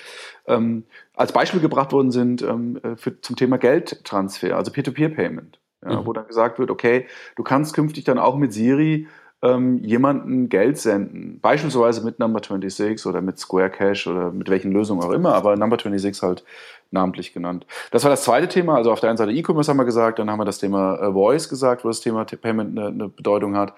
[0.47, 0.83] ähm,
[1.15, 6.05] als Beispiel gebracht worden sind ähm, äh, für, zum Thema Geldtransfer, also Peer-to-Peer-Payment, ja, mhm.
[6.05, 9.07] wo dann gesagt wird, okay, du kannst künftig dann auch mit Siri
[9.41, 14.71] ähm, jemanden Geld senden, beispielsweise mit Number 26 oder mit Square Cash oder mit welchen
[14.71, 16.43] Lösungen auch immer, aber Number 26 halt
[16.91, 17.65] namentlich genannt.
[17.91, 18.75] Das war das zweite Thema.
[18.75, 21.11] Also auf der einen Seite E-Commerce haben wir gesagt, dann haben wir das Thema äh,
[21.11, 23.73] Voice gesagt, wo das Thema Payment eine, eine Bedeutung hat.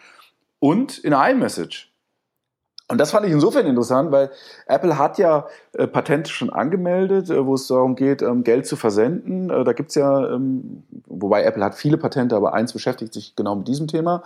[0.60, 1.93] Und in iMessage.
[2.89, 4.30] Und das fand ich insofern interessant, weil
[4.67, 8.76] Apple hat ja äh, Patente schon angemeldet, äh, wo es darum geht, ähm, Geld zu
[8.76, 9.49] versenden.
[9.49, 13.56] Äh, da gibt's ja, ähm, wobei Apple hat viele Patente, aber eins beschäftigt sich genau
[13.56, 14.23] mit diesem Thema.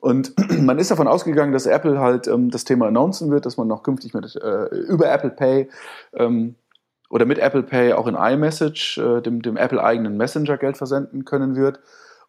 [0.00, 3.68] Und man ist davon ausgegangen, dass Apple halt ähm, das Thema announcen wird, dass man
[3.68, 5.70] noch künftig mit, äh, über Apple Pay
[6.12, 6.56] ähm,
[7.14, 11.54] oder mit Apple Pay auch in iMessage, äh, dem, dem Apple-eigenen Messenger, Geld versenden können
[11.54, 11.78] wird.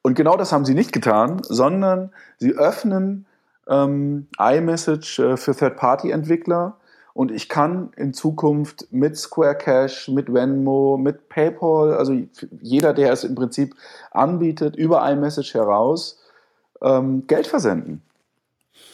[0.03, 3.25] Und genau das haben sie nicht getan, sondern sie öffnen
[3.67, 6.77] ähm, iMessage äh, für Third-Party-Entwickler.
[7.15, 12.13] Und ich kann in Zukunft mit Square Cash, mit Venmo, mit PayPal, also
[12.61, 13.73] jeder, der es im Prinzip
[14.11, 16.19] anbietet, über iMessage heraus
[16.83, 18.03] ähm, Geld versenden.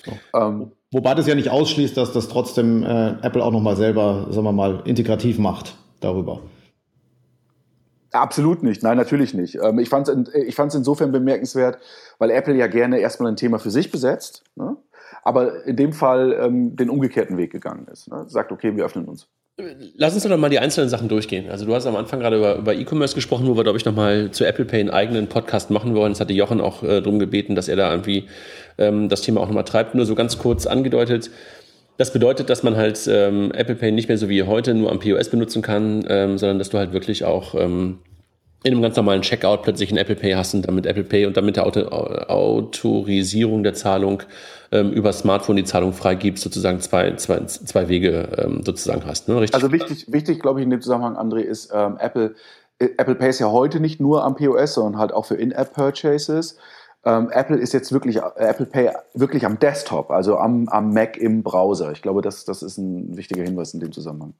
[0.05, 0.13] So.
[0.39, 4.45] Ähm, Wobei das ja nicht ausschließt, dass das trotzdem äh, Apple auch nochmal selber, sagen
[4.45, 6.41] wir mal, integrativ macht darüber.
[8.11, 9.55] Absolut nicht, nein, natürlich nicht.
[9.55, 11.79] Ähm, ich fand es ich fand's insofern bemerkenswert,
[12.19, 14.75] weil Apple ja gerne erstmal ein Thema für sich besetzt, ne?
[15.23, 18.09] aber in dem Fall ähm, den umgekehrten Weg gegangen ist.
[18.09, 18.25] Ne?
[18.27, 19.27] Sagt, okay, wir öffnen uns.
[19.95, 21.49] Lass uns doch mal die einzelnen Sachen durchgehen.
[21.49, 24.31] Also du hast am Anfang gerade über, über E-Commerce gesprochen, wo wir, glaube ich, nochmal
[24.31, 26.13] zu Apple Pay einen eigenen Podcast machen wollen.
[26.13, 28.27] Das hatte Jochen auch äh, darum gebeten, dass er da irgendwie
[28.77, 29.93] ähm, das Thema auch nochmal treibt.
[29.93, 31.29] Nur so ganz kurz angedeutet.
[32.01, 34.97] Das bedeutet, dass man halt ähm, Apple Pay nicht mehr so wie heute nur am
[34.97, 37.99] POS benutzen kann, ähm, sondern dass du halt wirklich auch ähm,
[38.63, 41.37] in einem ganz normalen Checkout plötzlich ein Apple Pay hast und damit Apple Pay und
[41.37, 44.23] damit der Auto Autorisierung der Zahlung
[44.71, 49.27] ähm, über Smartphone die Zahlung freigibst, sozusagen zwei, zwei, zwei Wege ähm, sozusagen hast.
[49.27, 49.39] Ne?
[49.39, 49.53] Richtig?
[49.53, 52.33] Also wichtig, wichtig glaube ich in dem Zusammenhang, André, ist ähm, Apple,
[52.79, 56.57] äh, Apple Pay ist ja heute nicht nur am POS, sondern halt auch für In-App-Purchases.
[57.05, 61.17] Ähm, Apple ist jetzt wirklich, äh, Apple Pay wirklich am Desktop, also am, am Mac
[61.17, 61.91] im Browser.
[61.91, 64.33] Ich glaube, das, das ist ein wichtiger Hinweis in dem Zusammenhang.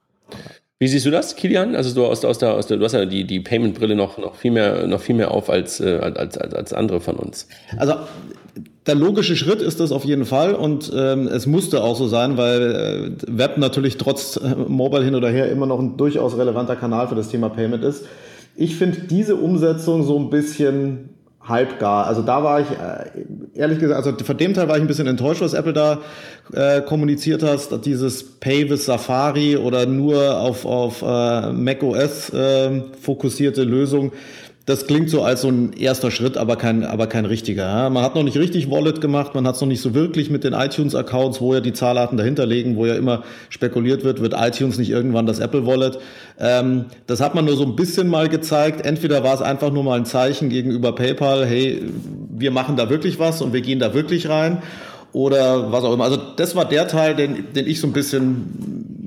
[0.82, 1.76] Wie siehst du das, Kilian?
[1.76, 4.36] Also du aus, aus der, aus der, du hast ja die, die Payment-Brille noch, noch
[4.36, 7.48] viel mehr, noch viel mehr auf als, äh, als, als, als andere von uns.
[7.78, 7.94] Also
[8.88, 12.36] der logische Schritt ist das auf jeden Fall und ähm, es musste auch so sein,
[12.38, 16.76] weil äh, Web natürlich trotz äh, Mobile hin oder her immer noch ein durchaus relevanter
[16.76, 18.06] Kanal für das Thema Payment ist.
[18.56, 21.11] Ich finde diese Umsetzung so ein bisschen
[21.44, 22.08] halbgar.
[22.08, 25.08] Also da war ich, äh, ehrlich gesagt, also von dem Teil war ich ein bisschen
[25.08, 26.00] enttäuscht, was Apple da
[26.54, 33.64] äh, kommuniziert hat, dieses Pay with Safari oder nur auf, auf äh, macOS äh, fokussierte
[33.64, 34.12] Lösung
[34.72, 37.90] das klingt so als so ein erster Schritt, aber kein, aber kein richtiger.
[37.90, 40.46] Man hat noch nicht richtig Wallet gemacht, man hat es noch nicht so wirklich mit
[40.46, 44.78] den iTunes-Accounts, wo ja die Zahlarten dahinter liegen, wo ja immer spekuliert wird, wird iTunes
[44.78, 46.00] nicht irgendwann das Apple Wallet.
[46.40, 48.86] Ähm, das hat man nur so ein bisschen mal gezeigt.
[48.86, 51.84] Entweder war es einfach nur mal ein Zeichen gegenüber PayPal, hey,
[52.30, 54.60] wir machen da wirklich was und wir gehen da wirklich rein.
[55.12, 56.06] Oder was auch immer.
[56.06, 59.01] Also das war der Teil, den, den ich so ein bisschen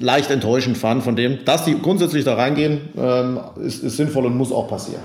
[0.00, 4.36] leicht enttäuschend fand von dem, dass die grundsätzlich da reingehen, ähm, ist, ist sinnvoll und
[4.36, 5.02] muss auch passieren.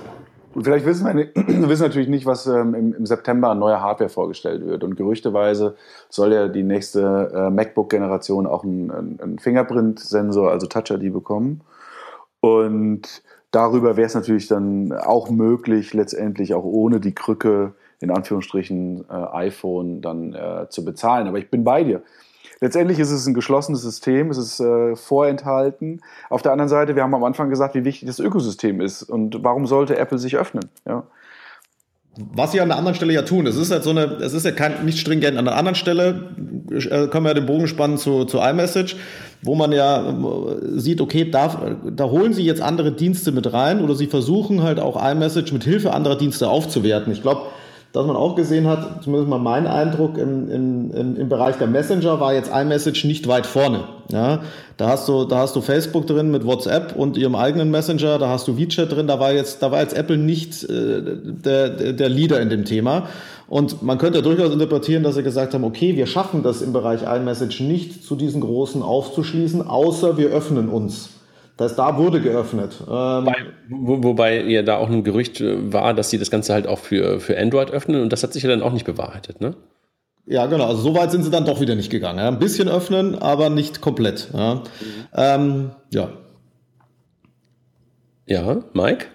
[0.54, 3.82] Und vielleicht wissen wir, wir wissen natürlich nicht, was ähm, im, im, September an neuer
[3.82, 4.84] Hardware vorgestellt wird.
[4.84, 5.76] Und gerüchteweise
[6.10, 11.62] soll ja die nächste äh, MacBook-Generation auch einen, einen Fingerprint-Sensor, also Touch-ID bekommen.
[12.42, 19.06] Und darüber wäre es natürlich dann auch möglich, letztendlich auch ohne die Krücke, in Anführungsstrichen,
[19.10, 21.28] äh, iPhone dann äh, zu bezahlen.
[21.28, 22.02] Aber ich bin bei dir.
[22.64, 26.02] Letztendlich ist es ein geschlossenes System, es ist äh, vorenthalten.
[26.30, 29.44] Auf der anderen Seite, wir haben am Anfang gesagt, wie wichtig das Ökosystem ist und
[29.44, 30.70] warum sollte Apple sich öffnen.
[30.88, 31.04] Ja.
[32.36, 34.46] Was sie an der anderen Stelle ja tun, es ist halt so eine, es ist
[34.46, 35.40] ja kein, nicht stringent.
[35.40, 36.36] An der anderen Stelle
[36.70, 38.96] äh, können wir ja den Bogen spannen zu, zu iMessage,
[39.42, 43.82] wo man ja äh, sieht, okay, da, da holen sie jetzt andere Dienste mit rein
[43.82, 47.12] oder sie versuchen halt auch iMessage mit Hilfe anderer Dienste aufzuwerten.
[47.12, 47.44] Ich glaube,
[47.94, 52.22] dass man auch gesehen hat, zumindest mal mein Eindruck, im, im, im Bereich der Messenger
[52.22, 53.84] war jetzt iMessage nicht weit vorne.
[54.10, 54.42] Ja,
[54.78, 58.30] da hast du, da hast du Facebook drin mit WhatsApp und ihrem eigenen Messenger, da
[58.30, 62.10] hast du WeChat drin, da war jetzt, da war jetzt Apple nicht äh, der, der
[62.10, 63.08] Leader in dem Thema.
[63.48, 67.02] Und man könnte durchaus interpretieren, dass sie gesagt haben, okay, wir schaffen das im Bereich
[67.04, 71.10] iMessage nicht zu diesen großen aufzuschließen, außer wir öffnen uns.
[71.58, 72.76] Das da wurde geöffnet.
[72.82, 73.36] Ähm wobei,
[73.70, 76.80] wo, wobei ja da auch ein Gerücht äh, war, dass sie das Ganze halt auch
[76.80, 79.56] für, für Android öffnen und das hat sich ja dann auch nicht bewahrheitet, ne?
[80.26, 80.68] Ja, genau.
[80.68, 82.20] Also so weit sind sie dann doch wieder nicht gegangen.
[82.20, 82.28] Ja.
[82.28, 84.30] Ein bisschen öffnen, aber nicht komplett.
[84.34, 84.56] Ja.
[84.56, 84.62] Mhm.
[85.14, 86.10] Ähm, ja.
[88.28, 88.64] ja.
[88.74, 89.08] Mike?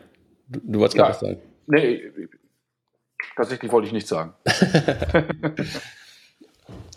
[0.49, 1.05] Du, du wolltest ja.
[1.05, 1.41] gerade was sagen.
[1.69, 2.03] Nee,
[3.37, 4.35] tatsächlich wollte ich nichts sagen.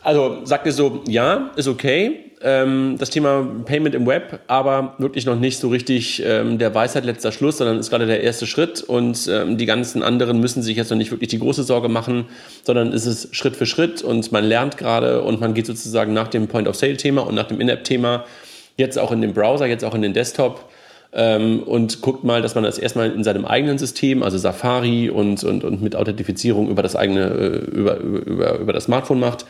[0.03, 2.25] also sagt ihr so, ja, ist okay.
[2.41, 7.03] Ähm, das Thema Payment im Web, aber wirklich noch nicht so richtig ähm, der Weisheit
[7.03, 8.81] letzter Schluss, sondern ist gerade der erste Schritt.
[8.81, 12.27] Und ähm, die ganzen anderen müssen sich jetzt noch nicht wirklich die große Sorge machen,
[12.63, 16.29] sondern ist es Schritt für Schritt und man lernt gerade und man geht sozusagen nach
[16.29, 18.23] dem Point-of-Sale-Thema und nach dem In-App-Thema
[18.77, 20.69] jetzt auch in den Browser, jetzt auch in den Desktop
[21.11, 25.43] ähm, und guckt mal, dass man das erstmal in seinem eigenen System, also Safari und,
[25.43, 29.45] und, und mit Authentifizierung über das eigene, äh, über, über, über das Smartphone macht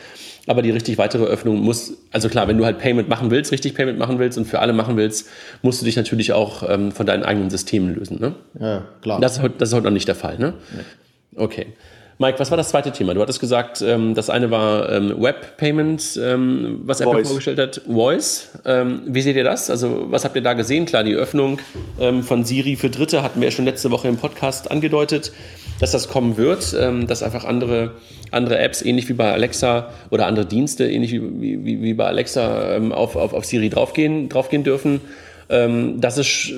[0.46, 3.74] aber die richtig weitere Öffnung muss, also klar, wenn du halt Payment machen willst, richtig
[3.74, 5.28] Payment machen willst und für alle machen willst,
[5.62, 8.20] musst du dich natürlich auch ähm, von deinen eigenen Systemen lösen.
[8.20, 8.34] Ne?
[8.58, 9.20] Ja, klar.
[9.20, 10.54] Das ist, heute, das ist heute noch nicht der Fall, ne?
[10.74, 10.82] Nee.
[11.36, 11.66] Okay.
[12.18, 13.14] Mike, was war das zweite Thema?
[13.14, 17.28] Du hattest gesagt, ähm, das eine war ähm, Web Payment, ähm, was Apple Voice.
[17.28, 18.50] vorgestellt hat, Voice.
[18.66, 19.70] Ähm, wie seht ihr das?
[19.70, 20.84] Also, was habt ihr da gesehen?
[20.84, 21.60] Klar, die Öffnung
[21.98, 25.32] ähm, von Siri für Dritte hatten wir ja schon letzte Woche im Podcast angedeutet
[25.80, 27.92] dass das kommen wird, ähm, dass einfach andere,
[28.30, 32.76] andere Apps, ähnlich wie bei Alexa oder andere Dienste, ähnlich wie, wie, wie bei Alexa,
[32.76, 35.00] ähm, auf, auf, auf Siri draufgehen, draufgehen dürfen.
[35.50, 36.52] Ähm, das ist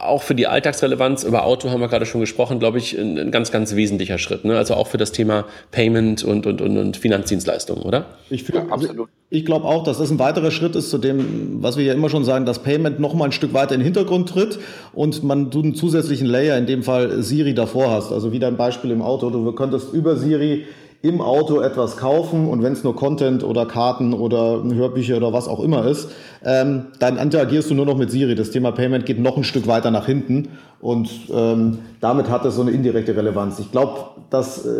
[0.00, 3.30] auch für die Alltagsrelevanz, über Auto haben wir gerade schon gesprochen, glaube ich, ein, ein,
[3.30, 4.44] ganz, ganz wesentlicher Schritt.
[4.46, 4.56] Ne?
[4.56, 8.06] Also auch für das Thema Payment und, und, und, und Finanzdienstleistungen, oder?
[8.30, 9.10] Ich, ja, absolut.
[9.28, 12.08] Ich glaube auch, dass das ein weiterer Schritt ist zu dem, was wir ja immer
[12.08, 14.58] schon sagen, dass Payment noch mal ein Stück weiter in den Hintergrund tritt
[14.94, 18.12] und man du einen zusätzlichen Layer, in dem Fall Siri davor hast.
[18.12, 19.28] Also wieder ein Beispiel im Auto.
[19.28, 20.64] Du könntest über Siri
[21.02, 25.46] im Auto etwas kaufen und wenn es nur Content oder Karten oder Hörbücher oder was
[25.46, 26.10] auch immer ist,
[26.44, 28.34] ähm, dann interagierst du nur noch mit Siri.
[28.34, 30.48] Das Thema Payment geht noch ein Stück weiter nach hinten
[30.80, 33.58] und ähm, damit hat es so eine indirekte Relevanz.
[33.58, 33.98] Ich glaube,
[34.30, 34.70] dass äh,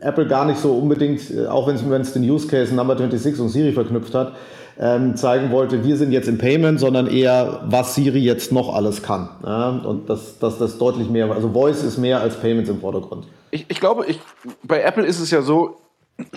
[0.00, 3.48] Apple gar nicht so unbedingt, äh, auch wenn es den Use Case Number 26 und
[3.48, 4.32] Siri verknüpft hat,
[4.78, 9.02] ähm, zeigen wollte, wir sind jetzt im Payment, sondern eher, was Siri jetzt noch alles
[9.02, 9.28] kann.
[9.44, 9.68] Ja?
[9.84, 13.26] Und dass das, das deutlich mehr, also Voice ist mehr als Payments im Vordergrund.
[13.52, 14.18] Ich, ich glaube, ich,
[14.64, 15.80] bei Apple ist es ja so,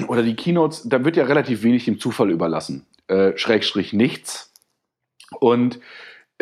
[0.07, 2.85] oder die Keynotes, da wird ja relativ wenig dem Zufall überlassen.
[3.07, 4.51] Äh, Schrägstrich nichts.
[5.39, 5.79] Und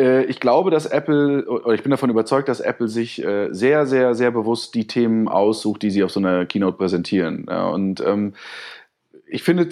[0.00, 3.86] äh, ich glaube, dass Apple, oder ich bin davon überzeugt, dass Apple sich äh, sehr,
[3.86, 7.46] sehr, sehr bewusst die Themen aussucht, die sie auf so einer Keynote präsentieren.
[7.48, 8.34] Ja, und ähm,
[9.26, 9.68] ich finde,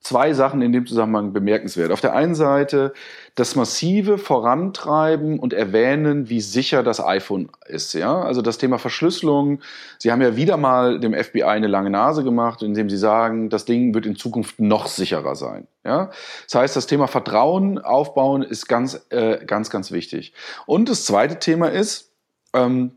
[0.00, 1.92] zwei Sachen in dem Zusammenhang bemerkenswert.
[1.92, 2.92] Auf der einen Seite
[3.40, 7.94] das massive Vorantreiben und Erwähnen, wie sicher das iPhone ist.
[7.94, 8.20] Ja?
[8.20, 9.60] Also das Thema Verschlüsselung.
[9.98, 13.64] Sie haben ja wieder mal dem FBI eine lange Nase gemacht, indem Sie sagen, das
[13.64, 15.66] Ding wird in Zukunft noch sicherer sein.
[15.84, 16.10] Ja?
[16.44, 20.34] Das heißt, das Thema Vertrauen aufbauen ist ganz, äh, ganz, ganz wichtig.
[20.66, 22.12] Und das zweite Thema ist,
[22.52, 22.92] ähm,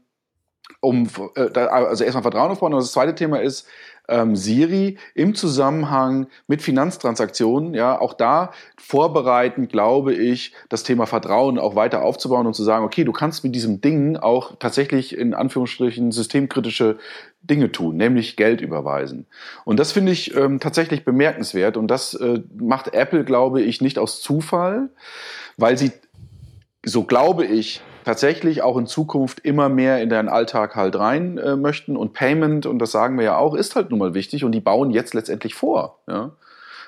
[0.82, 3.66] um, äh, also erstmal Vertrauen aufbauen, und das zweite Thema ist,
[4.10, 11.58] ähm, Siri im Zusammenhang mit Finanztransaktionen, ja, auch da vorbereiten, glaube ich, das Thema Vertrauen
[11.58, 15.34] auch weiter aufzubauen und zu sagen, okay, du kannst mit diesem Ding auch tatsächlich in
[15.34, 16.98] Anführungsstrichen systemkritische
[17.42, 19.26] Dinge tun, nämlich Geld überweisen.
[19.66, 24.00] Und das finde ich ähm, tatsächlich bemerkenswert und das äh, macht Apple, glaube ich, nicht
[24.00, 24.89] aus Zufall,
[25.58, 25.92] weil sie,
[26.86, 31.56] so glaube ich, tatsächlich auch in Zukunft immer mehr in deinen Alltag halt rein äh,
[31.56, 31.98] möchten.
[31.98, 34.62] Und Payment, und das sagen wir ja auch, ist halt nun mal wichtig und die
[34.62, 36.00] bauen jetzt letztendlich vor.
[36.08, 36.32] Ja?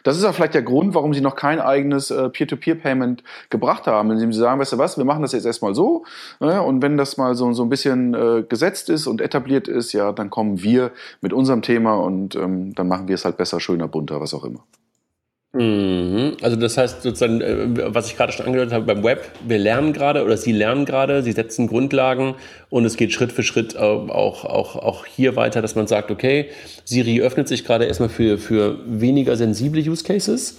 [0.05, 4.11] Das ist ja vielleicht der Grund, warum sie noch kein eigenes äh, Peer-to-Peer-Payment gebracht haben.
[4.11, 6.05] Indem sie sagen, weißt du was, wir machen das jetzt erstmal so.
[6.39, 9.93] Äh, und wenn das mal so, so ein bisschen äh, gesetzt ist und etabliert ist,
[9.93, 13.59] ja, dann kommen wir mit unserem Thema und ähm, dann machen wir es halt besser,
[13.59, 14.63] schöner, bunter, was auch immer.
[15.55, 16.35] Mhm.
[16.41, 19.93] Also das heißt sozusagen, äh, was ich gerade schon angehört habe beim Web, wir lernen
[19.93, 22.35] gerade oder Sie lernen gerade, Sie setzen Grundlagen
[22.69, 26.49] und es geht Schritt für Schritt auch, auch, auch hier weiter, dass man sagt, okay,
[26.83, 30.57] Siri öffnet sich gerade erstmal für, für weniger sensible Use Cases.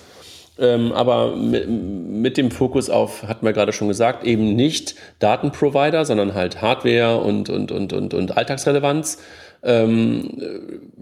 [0.58, 6.06] Ähm, aber mit, mit, dem Fokus auf, hatten wir gerade schon gesagt, eben nicht Datenprovider,
[6.06, 9.18] sondern halt Hardware und, und, und, und, und Alltagsrelevanz
[9.66, 10.30] ähm,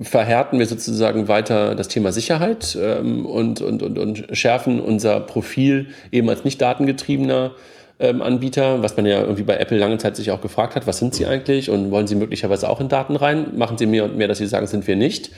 [0.01, 5.89] verhärten wir sozusagen weiter das Thema Sicherheit ähm, und, und, und, und schärfen unser Profil
[6.11, 7.53] eben als nicht datengetriebener
[8.01, 10.99] ähm, Anbieter, was man ja irgendwie bei Apple lange Zeit sich auch gefragt hat, was
[10.99, 13.57] sind sie eigentlich und wollen sie möglicherweise auch in Daten rein?
[13.57, 15.31] Machen sie mehr und mehr, dass sie sagen, sind wir nicht.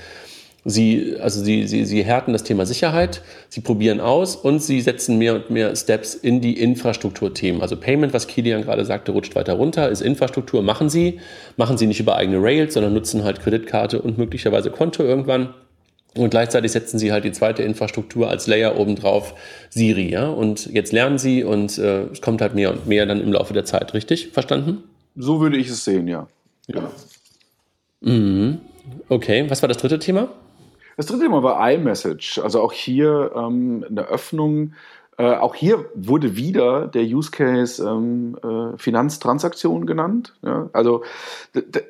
[0.69, 5.17] Sie, also sie, sie, sie härten das Thema Sicherheit, sie probieren aus und sie setzen
[5.17, 7.63] mehr und mehr Steps in die Infrastrukturthemen.
[7.63, 11.21] Also Payment, was Kilian gerade sagte, rutscht weiter runter, ist Infrastruktur, machen sie.
[11.57, 15.55] Machen sie nicht über eigene Rails, sondern nutzen halt Kreditkarte und möglicherweise Konto irgendwann.
[16.17, 19.35] Und gleichzeitig setzen sie halt die zweite Infrastruktur als Layer obendrauf,
[19.71, 20.29] Siri, ja.
[20.29, 23.55] Und jetzt lernen sie und äh, es kommt halt mehr und mehr dann im Laufe
[23.55, 24.31] der Zeit, richtig?
[24.33, 24.83] Verstanden?
[25.15, 26.27] So würde ich es sehen, ja.
[26.67, 26.91] ja.
[28.01, 28.59] Mhm.
[29.09, 30.29] Okay, was war das dritte Thema?
[30.97, 32.39] Das dritte Thema war iMessage.
[32.39, 34.73] Also auch hier ähm, eine Öffnung.
[35.19, 40.35] Äh, auch hier wurde wieder der Use Case ähm, äh, Finanztransaktionen genannt.
[40.43, 40.69] Ja?
[40.75, 41.05] Also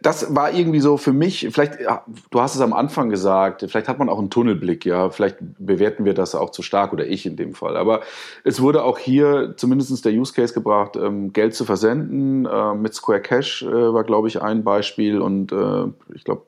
[0.00, 3.88] das war irgendwie so für mich, vielleicht, ja, du hast es am Anfang gesagt, vielleicht
[3.88, 7.26] hat man auch einen Tunnelblick, ja, vielleicht bewerten wir das auch zu stark oder ich
[7.26, 7.76] in dem Fall.
[7.76, 8.02] Aber
[8.44, 12.46] es wurde auch hier zumindest der Use Case gebracht, ähm, Geld zu versenden.
[12.46, 16.42] Äh, mit Square Cash äh, war, glaube ich, ein Beispiel und äh, ich glaube,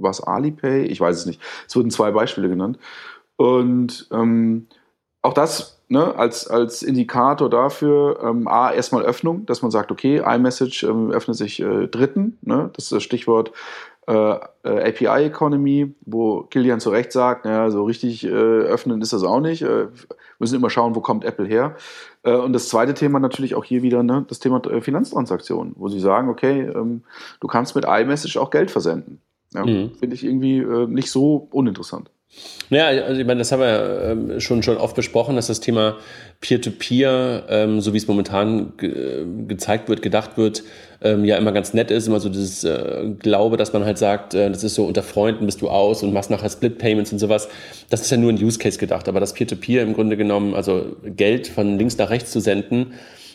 [0.00, 0.84] was Alipay?
[0.84, 1.40] Ich weiß es nicht.
[1.66, 2.78] Es wurden zwei Beispiele genannt.
[3.36, 4.66] Und ähm,
[5.22, 10.22] auch das ne, als, als Indikator dafür, ähm, A, erstmal Öffnung, dass man sagt, okay,
[10.24, 12.38] iMessage ähm, öffnet sich äh, Dritten.
[12.42, 12.70] Ne?
[12.74, 13.52] Das ist das Stichwort
[14.06, 19.12] äh, äh API Economy, wo Kilian zu Recht sagt, naja, so richtig äh, öffnen ist
[19.12, 19.62] das auch nicht.
[19.62, 19.88] Äh,
[20.38, 21.76] müssen immer schauen, wo kommt Apple her.
[22.22, 25.88] Äh, und das zweite Thema natürlich auch hier wieder ne, das Thema äh, Finanztransaktionen, wo
[25.88, 27.02] sie sagen, okay, ähm,
[27.40, 29.20] du kannst mit iMessage auch Geld versenden.
[29.54, 29.92] Ja, mhm.
[29.98, 32.10] Finde ich irgendwie äh, nicht so uninteressant.
[32.70, 35.96] Naja, also ich meine, das haben wir ähm, schon, schon oft besprochen, dass das Thema
[36.42, 40.62] Peer-to-Peer, -Peer, ähm, so wie es momentan ge gezeigt wird, gedacht wird,
[41.00, 42.06] ähm, ja immer ganz nett ist.
[42.06, 45.46] Immer so dieses äh, Glaube, dass man halt sagt, äh, das ist so unter Freunden
[45.46, 47.48] bist du aus und machst nachher Split-Payments und sowas.
[47.88, 49.08] Das ist ja nur ein Use-Case gedacht.
[49.08, 52.92] Aber das Peer-to-Peer -Peer im Grunde genommen, also Geld von links nach rechts zu senden,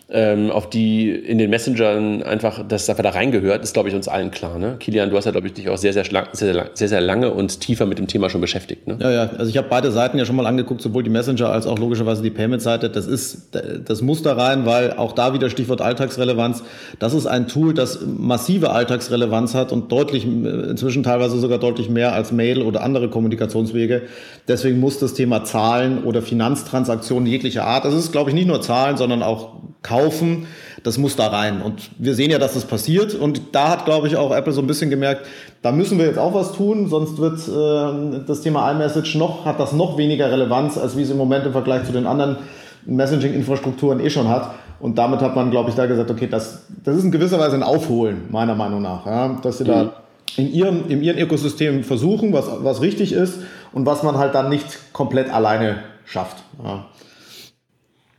[0.09, 4.07] ähm, auf die in den Messengern einfach, dass einfach da reingehört, ist, glaube ich, uns
[4.07, 4.59] allen klar.
[4.59, 4.75] Ne?
[4.79, 7.61] Kilian, du hast ja, glaube ich, dich auch sehr sehr, sehr, sehr, sehr, lange und
[7.61, 8.85] tiefer mit dem Thema schon beschäftigt.
[8.85, 8.97] Ne?
[8.99, 11.65] Ja, ja, also ich habe beide Seiten ja schon mal angeguckt, sowohl die Messenger als
[11.65, 12.89] auch logischerweise die Payment-Seite.
[12.89, 16.63] Das ist, das muss da rein, weil auch da wieder Stichwort Alltagsrelevanz.
[16.99, 22.13] Das ist ein Tool, das massive Alltagsrelevanz hat und deutlich, inzwischen teilweise sogar deutlich mehr
[22.13, 24.03] als Mail oder andere Kommunikationswege.
[24.47, 28.61] Deswegen muss das Thema Zahlen oder Finanztransaktionen jeglicher Art, das ist, glaube ich, nicht nur
[28.61, 29.53] Zahlen, sondern auch
[29.83, 30.47] kaufen,
[30.83, 31.61] das muss da rein.
[31.61, 33.13] Und wir sehen ja, dass das passiert.
[33.13, 35.27] Und da hat, glaube ich, auch Apple so ein bisschen gemerkt,
[35.61, 39.59] da müssen wir jetzt auch was tun, sonst wird äh, das Thema iMessage noch, hat
[39.59, 42.37] das noch weniger Relevanz, als wie es im Moment im Vergleich zu den anderen
[42.85, 44.55] Messaging-Infrastrukturen eh schon hat.
[44.79, 47.55] Und damit hat man, glaube ich, da gesagt, okay, das, das ist in gewisser Weise
[47.55, 49.05] ein Aufholen, meiner Meinung nach.
[49.05, 49.39] Ja?
[49.41, 49.67] Dass sie mhm.
[49.67, 49.93] da
[50.35, 53.39] in ihrem, in ihrem Ökosystem versuchen, was, was richtig ist
[53.71, 56.37] und was man halt dann nicht komplett alleine schafft.
[56.63, 56.85] Ja.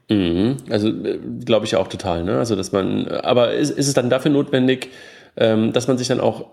[0.08, 0.56] Mhm.
[0.70, 2.24] Also äh, glaube ich auch total.
[2.24, 2.38] Ne?
[2.38, 4.90] Also dass man, aber ist, ist es dann dafür notwendig,
[5.36, 6.46] ähm, dass man sich dann auch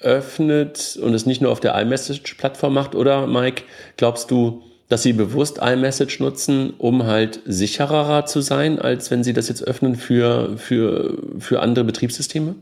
[0.00, 2.94] öffnet und es nicht nur auf der iMessage-Plattform macht?
[2.94, 3.64] Oder Mike,
[3.96, 9.32] glaubst du, dass sie bewusst iMessage nutzen, um halt sicherer zu sein, als wenn sie
[9.32, 12.56] das jetzt öffnen für, für, für andere Betriebssysteme?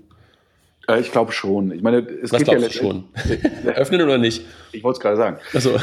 [0.89, 1.71] Äh, ich glaube schon.
[1.71, 3.05] Ich meine, es Was geht glaubst ja du schon?
[3.75, 4.43] öffnen oder nicht?
[4.73, 5.39] Ich wollte es gerade sagen.
[5.55, 5.79] Also.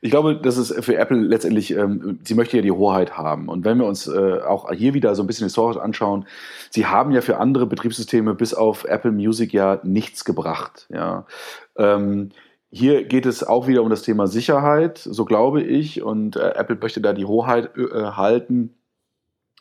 [0.00, 3.48] Ich glaube, das ist für Apple letztendlich, ähm, sie möchte ja die Hoheit haben.
[3.48, 6.26] Und wenn wir uns äh, auch hier wieder so ein bisschen historisch anschauen,
[6.70, 10.86] sie haben ja für andere Betriebssysteme bis auf Apple Music ja nichts gebracht.
[10.90, 11.26] Ja.
[11.76, 12.30] Ähm,
[12.70, 16.02] hier geht es auch wieder um das Thema Sicherheit, so glaube ich.
[16.02, 18.74] Und äh, Apple möchte da die Hoheit äh, halten.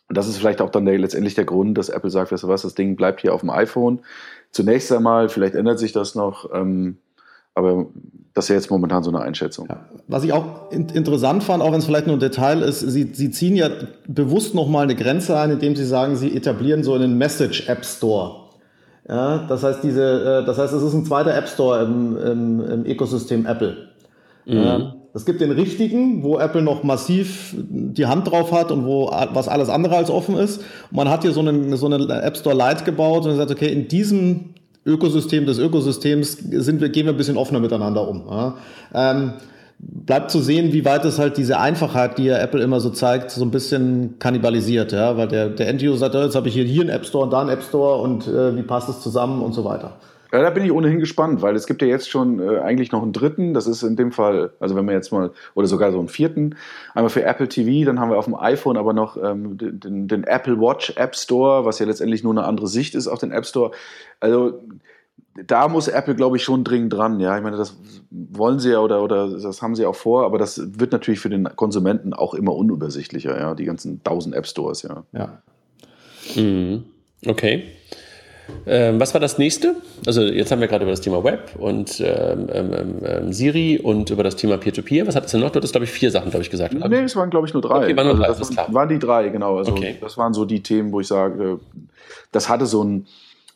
[0.10, 2.48] Und das ist vielleicht auch dann der, letztendlich der Grund, dass Apple sagt, weißt du
[2.48, 4.02] was, das Ding bleibt hier auf dem iPhone.
[4.52, 6.50] Zunächst einmal, vielleicht ändert sich das noch.
[6.54, 6.98] Ähm,
[7.58, 7.88] aber
[8.36, 9.66] das ist ja jetzt momentan so eine Einschätzung.
[9.68, 9.80] Ja.
[10.08, 13.10] Was ich auch in interessant fand, auch wenn es vielleicht nur ein Detail ist, Sie,
[13.12, 13.68] Sie ziehen ja
[14.08, 18.36] bewusst nochmal eine Grenze ein, indem Sie sagen, Sie etablieren so einen Message App Store.
[19.10, 22.62] Ja, das heißt, diese, äh, das heißt, es ist ein zweiter App Store im, im,
[22.62, 23.76] im Ökosystem Apple.
[24.46, 24.56] Mhm.
[24.56, 29.10] Ja, Es gibt den richtigen, wo Apple noch massiv die Hand drauf hat und wo
[29.34, 30.64] was alles andere als offen ist.
[30.92, 33.88] man hat hier so eine, so eine App Store Lite gebaut und gesagt, okay, in
[33.88, 34.54] diesem
[34.88, 38.24] Ökosystem des Ökosystems sind wir, gehen wir ein bisschen offener miteinander um.
[38.30, 38.56] Ja.
[38.94, 39.34] Ähm,
[39.80, 43.30] bleibt zu sehen, wie weit es halt diese Einfachheit, die ja Apple immer so zeigt,
[43.30, 46.82] so ein bisschen kannibalisiert, ja, weil der, der End-User sagt, jetzt habe ich hier, hier
[46.82, 49.54] einen App Store und da einen App Store und äh, wie passt es zusammen und
[49.54, 49.98] so weiter.
[50.32, 53.02] Ja, da bin ich ohnehin gespannt, weil es gibt ja jetzt schon äh, eigentlich noch
[53.02, 53.54] einen dritten.
[53.54, 56.56] Das ist in dem Fall, also wenn wir jetzt mal, oder sogar so einen vierten,
[56.94, 60.24] einmal für Apple TV, dann haben wir auf dem iPhone aber noch ähm, den, den,
[60.26, 63.46] Apple Watch App Store, was ja letztendlich nur eine andere Sicht ist auf den App
[63.46, 63.72] Store.
[64.20, 64.60] Also
[65.46, 67.20] da muss Apple, glaube ich, schon dringend dran.
[67.20, 67.78] Ja, ich meine, das
[68.10, 71.30] wollen sie ja oder, oder das haben sie auch vor, aber das wird natürlich für
[71.30, 75.04] den Konsumenten auch immer unübersichtlicher, ja, die ganzen tausend App Stores, ja.
[75.14, 75.42] Ja.
[76.36, 76.86] Mhm.
[77.26, 77.77] Okay.
[78.66, 79.76] Ähm, was war das nächste?
[80.06, 82.74] Also jetzt haben wir gerade über das Thema Web und ähm, ähm,
[83.06, 85.04] ähm Siri und über das Thema Peer-to-Peer.
[85.04, 85.08] -Peer.
[85.08, 85.50] Was hattest du noch?
[85.50, 86.74] Du hattest, glaube ich, vier Sachen, glaube ich, gesagt.
[86.74, 87.84] Nee, es waren, glaube ich, nur drei.
[87.84, 89.58] Okay, waren nur drei, also das waren, waren, die drei, genau.
[89.58, 89.98] Also okay.
[90.00, 91.60] das waren so die Themen, wo ich sage,
[92.32, 93.08] das hatte so ein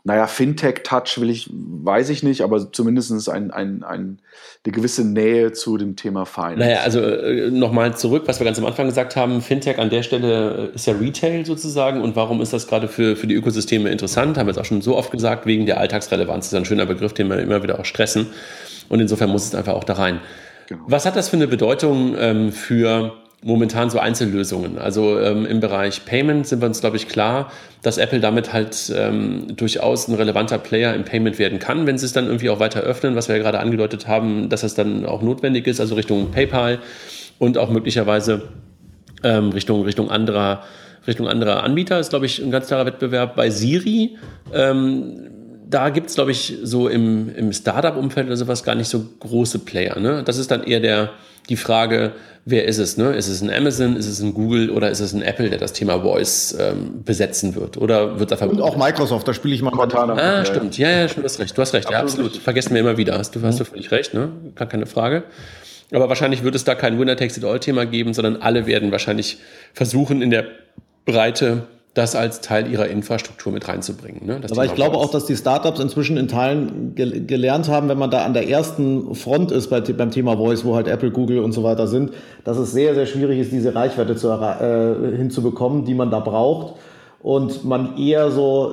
[0.03, 4.19] naja, Fintech-Touch will ich, weiß ich nicht, aber zumindest ein, ein, ein,
[4.63, 6.57] eine gewisse Nähe zu dem Thema Finance.
[6.57, 10.01] Naja, also äh, nochmal zurück, was wir ganz am Anfang gesagt haben, Fintech an der
[10.01, 13.89] Stelle äh, ist ja Retail sozusagen und warum ist das gerade für, für die Ökosysteme
[13.89, 14.37] interessant?
[14.37, 16.45] Haben wir jetzt auch schon so oft gesagt, wegen der Alltagsrelevanz.
[16.45, 18.27] Das ist ein schöner Begriff, den wir immer wieder auch stressen
[18.89, 20.19] und insofern muss es einfach auch da rein.
[20.67, 20.83] Genau.
[20.87, 24.77] Was hat das für eine Bedeutung ähm, für momentan so Einzellösungen.
[24.77, 28.93] Also ähm, im Bereich Payment sind wir uns, glaube ich, klar, dass Apple damit halt
[28.95, 32.59] ähm, durchaus ein relevanter Player im Payment werden kann, wenn sie es dann irgendwie auch
[32.59, 35.95] weiter öffnen, was wir ja gerade angedeutet haben, dass das dann auch notwendig ist, also
[35.95, 36.79] Richtung PayPal
[37.39, 38.43] und auch möglicherweise
[39.23, 40.63] ähm, Richtung, Richtung anderer
[41.07, 43.35] Richtung anderer Anbieter ist, glaube ich, ein ganz klarer Wettbewerb.
[43.35, 44.17] Bei Siri,
[44.53, 45.29] ähm,
[45.67, 49.59] da gibt es, glaube ich, so im, im Startup-Umfeld oder sowas gar nicht so große
[49.59, 49.99] Player.
[49.99, 50.21] Ne?
[50.23, 51.09] Das ist dann eher der,
[51.49, 52.13] die Frage,
[52.45, 52.97] wer ist es?
[52.97, 53.13] Ne?
[53.13, 55.73] Ist es ein Amazon, ist es ein Google oder ist es ein Apple, der das
[55.73, 57.77] Thema Voice ähm, besetzen wird?
[57.77, 60.13] Oder wird da Und auch Microsoft, da spiele ich mal Cortana.
[60.13, 60.77] Ah, ja, stimmt.
[60.77, 61.57] Ja, ja, du hast recht.
[61.57, 61.87] Du hast recht.
[61.87, 62.17] Absolut.
[62.17, 62.37] Ja, absolut.
[62.37, 63.17] Vergessen wir immer wieder.
[63.17, 64.31] Hast du, hast du völlig recht, ne?
[64.55, 65.23] Gar keine Frage.
[65.93, 69.39] Aber wahrscheinlich wird es da kein Winner-Takes-it-all-Thema geben, sondern alle werden wahrscheinlich
[69.73, 70.45] versuchen, in der
[71.05, 74.25] Breite das als Teil ihrer Infrastruktur mit reinzubringen.
[74.25, 74.39] Ne?
[74.49, 78.09] Aber ich glaube auch, dass die Startups inzwischen in Teilen ge gelernt haben, wenn man
[78.09, 81.51] da an der ersten Front ist bei, beim Thema Voice, wo halt Apple, Google und
[81.51, 82.11] so weiter sind,
[82.45, 86.75] dass es sehr, sehr schwierig ist, diese Reichweite zu, äh, hinzubekommen, die man da braucht
[87.23, 88.71] und man eher so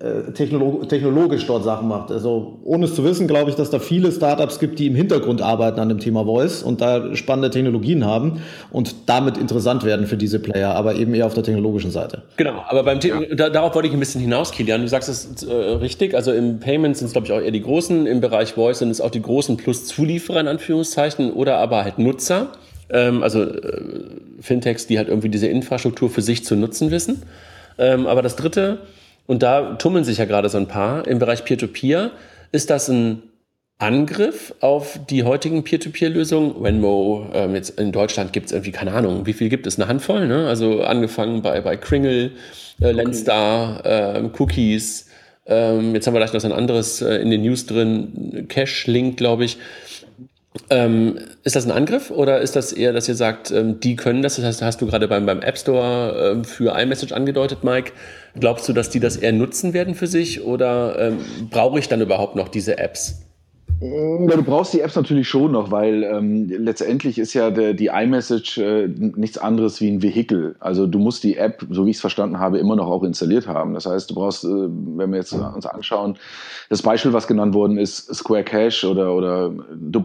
[0.00, 2.10] äh, äh, technolog technologisch dort Sachen macht.
[2.10, 5.42] Also ohne es zu wissen, glaube ich, dass da viele Startups gibt, die im Hintergrund
[5.42, 10.16] arbeiten an dem Thema Voice und da spannende Technologien haben und damit interessant werden für
[10.16, 12.22] diese Player, aber eben eher auf der technologischen Seite.
[12.36, 13.34] Genau, aber beim Thema, ja.
[13.34, 14.82] da, darauf wollte ich ein bisschen hinaus, Kilian.
[14.82, 17.62] Du sagst es äh, richtig, also im Payment sind es, glaube ich, auch eher die
[17.62, 21.84] Großen, im Bereich Voice sind es auch die Großen plus Zulieferer in Anführungszeichen oder aber
[21.84, 22.48] halt Nutzer
[22.92, 23.82] ähm, also äh,
[24.40, 27.22] Fintechs, die halt irgendwie diese Infrastruktur für sich zu nutzen wissen.
[27.78, 28.78] Ähm, aber das dritte,
[29.26, 32.10] und da tummeln sich ja gerade so ein paar, im Bereich Peer-to-Peer, -Peer,
[32.52, 33.22] ist das ein
[33.78, 36.62] Angriff auf die heutigen Peer-to-Peer-Lösungen.
[36.62, 39.76] Venmo, ähm, jetzt in Deutschland gibt es irgendwie, keine Ahnung, wie viel gibt es?
[39.76, 40.46] Eine Handvoll, ne?
[40.46, 42.30] Also angefangen bei, bei Kringle,
[42.80, 45.08] äh, Lendstar, äh, Cookies.
[45.46, 49.16] Ähm, jetzt haben wir gleich noch so ein anderes äh, in den News drin, Cash-Link,
[49.16, 49.58] glaube ich.
[50.68, 54.20] Ähm, ist das ein Angriff oder ist das eher, dass ihr sagt, ähm, die können
[54.20, 54.36] das?
[54.36, 57.92] Das heißt, hast du gerade beim, beim App Store ähm, für iMessage angedeutet, Mike.
[58.38, 61.18] Glaubst du, dass die das eher nutzen werden für sich oder ähm,
[61.50, 63.22] brauche ich dann überhaupt noch diese Apps?
[63.80, 67.86] Ja, du brauchst die Apps natürlich schon noch, weil ähm, letztendlich ist ja der, die
[67.86, 70.54] iMessage äh, nichts anderes wie ein Vehikel.
[70.60, 73.48] Also du musst die App, so wie ich es verstanden habe, immer noch auch installiert
[73.48, 73.74] haben.
[73.74, 76.16] Das heißt, du brauchst, äh, wenn wir jetzt uns anschauen,
[76.68, 80.04] das Beispiel, was genannt worden ist, Square Cash oder, oder du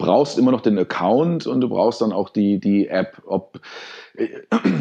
[0.00, 3.22] brauchst immer noch den Account und du brauchst dann auch die, die App.
[3.26, 3.60] Ob,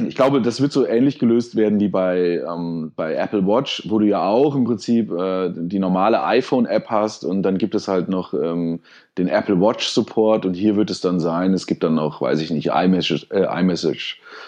[0.07, 3.99] ich glaube, das wird so ähnlich gelöst werden wie bei, ähm, bei Apple Watch, wo
[3.99, 8.09] du ja auch im Prinzip äh, die normale iPhone-App hast und dann gibt es halt
[8.09, 8.79] noch ähm,
[9.17, 12.41] den Apple Watch Support und hier wird es dann sein, es gibt dann noch, weiß
[12.41, 13.95] ich nicht, iMessage, äh,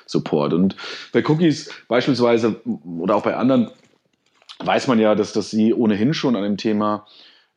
[0.06, 0.54] Support.
[0.54, 0.76] Und
[1.14, 2.56] bei Cookies beispielsweise
[3.00, 3.70] oder auch bei anderen
[4.60, 7.06] weiß man ja, dass, dass sie ohnehin schon an dem Thema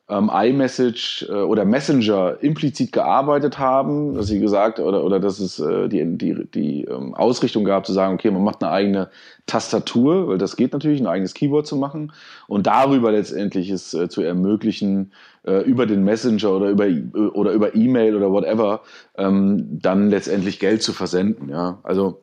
[0.07, 5.59] ähm, iMessage äh, oder Messenger implizit gearbeitet haben, dass sie gesagt oder, oder dass es
[5.59, 9.09] äh, die, die, die ähm, Ausrichtung gab zu sagen, okay, man macht eine eigene
[9.47, 12.13] Tastatur, weil das geht natürlich, ein eigenes Keyboard zu machen
[12.47, 15.11] und darüber letztendlich es äh, zu ermöglichen,
[15.43, 16.87] äh, über den Messenger oder über
[17.33, 18.81] oder über E-Mail oder whatever
[19.17, 21.49] ähm, dann letztendlich Geld zu versenden.
[21.49, 22.21] Ja, also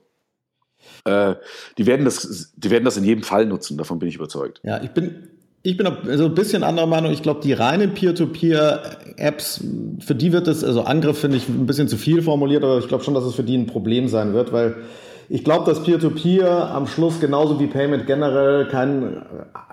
[1.04, 1.34] äh,
[1.78, 3.76] die werden das, die werden das in jedem Fall nutzen.
[3.76, 4.60] Davon bin ich überzeugt.
[4.62, 5.28] Ja, ich bin
[5.64, 7.12] Ich bin also ein bisschen anderer Meinung.
[7.12, 9.62] Ich glaube, die reinen Peer-to-Peer-Apps,
[10.00, 12.88] für die wird es, also Angriff finde ich ein bisschen zu viel formuliert, aber ich
[12.88, 14.74] glaube schon, dass es für die ein Problem sein wird, weil
[15.28, 19.22] ich glaube, dass Peer-to-Peer am Schluss genauso wie Payment generell kein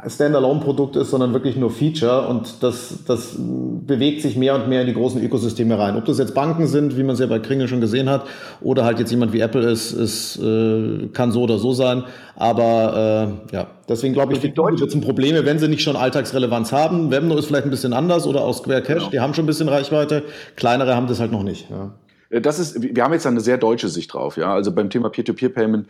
[0.08, 4.88] Standalone-Produkt ist, sondern wirklich nur Feature und das, das bewegt sich mehr und mehr in
[4.88, 5.98] die großen Ökosysteme rein.
[5.98, 8.26] Ob das jetzt Banken sind, wie man es ja bei Kringel schon gesehen hat,
[8.62, 12.04] oder halt jetzt jemand wie Apple ist, ist äh, kann so oder so sein.
[12.36, 16.72] Aber äh, ja, deswegen glaube ich, die Deutschen wird Probleme, wenn sie nicht schon Alltagsrelevanz
[16.72, 17.12] haben.
[17.12, 19.10] Webno ist vielleicht ein bisschen anders oder auch Square Cash, genau.
[19.10, 20.24] die haben schon ein bisschen Reichweite.
[20.56, 21.70] Kleinere haben das halt noch nicht.
[21.70, 21.92] Ja.
[22.30, 24.54] Äh, das ist, wir haben jetzt eine sehr deutsche Sicht drauf, ja.
[24.54, 25.88] Also beim Thema Peer-to-Peer-Payment,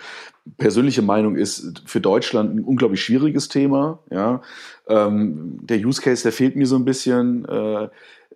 [0.58, 4.42] persönliche Meinung ist für Deutschland ein unglaublich schwieriges Thema, ja.
[4.88, 7.46] Ähm, der Use Case, der fehlt mir so ein bisschen.
[7.46, 7.90] Äh,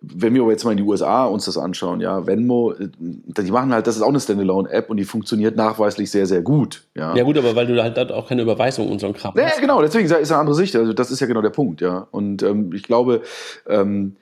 [0.06, 3.52] wenn wir aber jetzt mal in die USA uns das anschauen, ja, Venmo, äh, die
[3.52, 6.84] machen halt, das ist auch eine Standalone-App und die funktioniert nachweislich sehr, sehr gut.
[6.94, 9.34] Ja, ja gut, aber weil du halt dort auch keine Überweisung und so ein Kram
[9.34, 9.56] hast.
[9.56, 10.76] Ja, genau, deswegen ist eine andere Sicht.
[10.76, 12.08] Also das ist ja genau der Punkt, ja.
[12.12, 13.22] Und ähm, ich glaube,
[13.66, 14.18] ähm,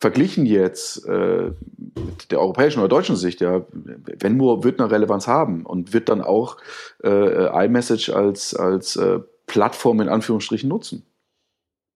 [0.00, 5.66] verglichen jetzt äh, mit der europäischen oder deutschen Sicht, ja, Venmo wird eine Relevanz haben
[5.66, 6.56] und wird dann auch
[7.04, 11.04] äh, iMessage als, als äh, Plattform in Anführungsstrichen nutzen.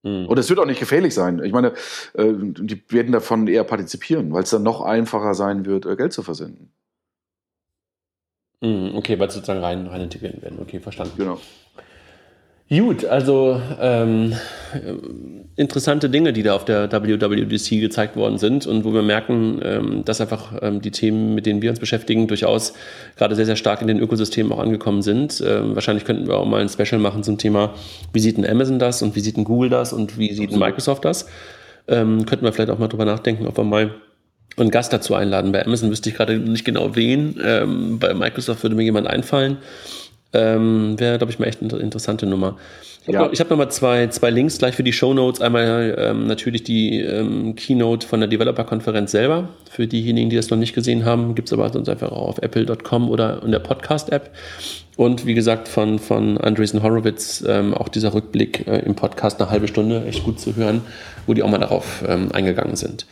[0.03, 0.27] Mhm.
[0.27, 1.43] Und es wird auch nicht gefährlich sein.
[1.43, 1.73] Ich meine,
[2.13, 6.13] äh, die werden davon eher partizipieren, weil es dann noch einfacher sein wird, äh, Geld
[6.13, 6.71] zu versenden.
[8.61, 10.59] Mhm, okay, weil es sozusagen rein, rein integrieren werden.
[10.61, 11.13] Okay, verstanden.
[11.17, 11.39] Genau.
[12.67, 14.33] Gut, also ähm,
[15.55, 20.03] interessante Dinge, die da auf der WWDC gezeigt worden sind und wo wir merken, ähm,
[20.03, 22.73] dass einfach ähm, die Themen, mit denen wir uns beschäftigen, durchaus
[23.17, 25.43] gerade sehr, sehr stark in den Ökosystemen auch angekommen sind.
[25.45, 27.75] Ähm, wahrscheinlich könnten wir auch mal ein Special machen zum Thema,
[28.13, 30.57] wie sieht denn Amazon das und wie sieht denn Google das und wie sieht denn
[30.57, 31.27] Microsoft das.
[31.87, 33.93] Ähm, könnten wir vielleicht auch mal drüber nachdenken, ob wir mal
[34.57, 35.51] einen Gast dazu einladen.
[35.51, 37.39] Bei Amazon wüsste ich gerade nicht genau wen.
[37.43, 39.57] Ähm, bei Microsoft würde mir jemand einfallen.
[40.35, 42.57] Ähm, Wäre, glaube ich, mal echt eine interessante Nummer.
[43.07, 43.31] Ich habe ja.
[43.31, 45.39] noch, hab noch mal zwei, zwei Links gleich für die Show Notes.
[45.39, 49.49] Einmal ähm, natürlich die ähm, Keynote von der Developer-Konferenz selber.
[49.69, 52.37] Für diejenigen, die das noch nicht gesehen haben, gibt es aber sonst einfach auch auf
[52.39, 54.31] apple.com oder in der Podcast-App.
[54.97, 59.51] Und wie gesagt, von, von Andreessen Horowitz ähm, auch dieser Rückblick äh, im Podcast eine
[59.51, 60.81] halbe Stunde, echt gut zu hören,
[61.27, 63.05] wo die auch mal darauf ähm, eingegangen sind.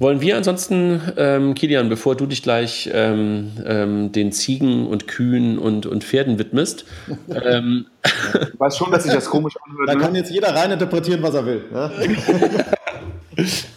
[0.00, 5.58] Wollen wir ansonsten, ähm, Kilian, bevor du dich gleich ähm, ähm, den Ziegen und Kühen
[5.58, 6.86] und, und Pferden widmest.
[7.44, 9.88] ähm, ich weiß schon, dass sich das komisch anhört.
[9.90, 10.00] Da ne?
[10.00, 11.64] kann jetzt jeder rein interpretieren, was er will.
[11.70, 11.92] Ja?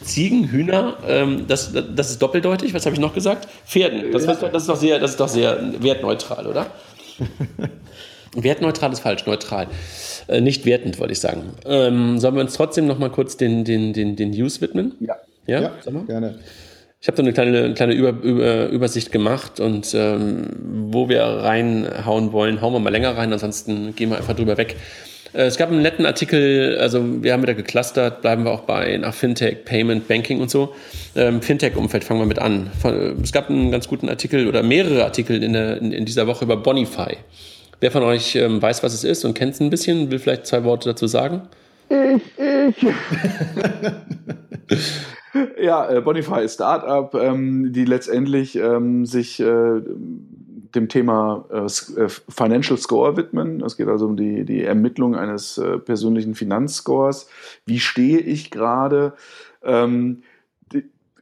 [0.01, 2.73] Ziegen, Hühner, ähm, das, das ist doppeldeutig.
[2.73, 3.49] Was habe ich noch gesagt?
[3.65, 4.13] Pferden.
[4.13, 6.67] Das, das, ist doch sehr, das ist doch sehr wertneutral, oder?
[8.33, 9.67] Wertneutral ist falsch, neutral.
[10.27, 11.53] Äh, nicht wertend, wollte ich sagen.
[11.65, 14.95] Ähm, sollen wir uns trotzdem noch mal kurz den, den, den, den News widmen?
[15.01, 15.17] Ja.
[15.45, 15.71] Ja, ja
[16.07, 16.39] gerne.
[17.03, 20.47] Ich habe da eine kleine, kleine Über, Über, Übersicht gemacht und ähm,
[20.89, 24.77] wo wir reinhauen wollen, hauen wir mal länger rein, ansonsten gehen wir einfach drüber weg.
[25.33, 28.95] Äh, es gab einen netten Artikel, also wir haben wieder geclustert, bleiben wir auch bei
[28.95, 30.73] nach Fintech, Payment, Banking und so.
[31.13, 32.71] Ähm, Fintech-Umfeld fangen wir mit an.
[33.21, 36.45] Es gab einen ganz guten Artikel oder mehrere Artikel in, der, in, in dieser Woche
[36.45, 37.17] über Bonify.
[37.81, 40.45] Wer von euch ähm, weiß, was es ist und kennt es ein bisschen, will vielleicht
[40.45, 41.41] zwei Worte dazu sagen?
[41.89, 42.87] Ich, ich.
[45.61, 49.81] ja, äh, Bonify ist Startup, ähm, die letztendlich ähm, sich äh,
[50.75, 53.61] dem Thema äh, äh, Financial Score widmen.
[53.61, 57.27] Es geht also um die, die Ermittlung eines äh, persönlichen Finanzscores.
[57.65, 59.13] Wie stehe ich gerade?
[59.63, 60.23] Ähm,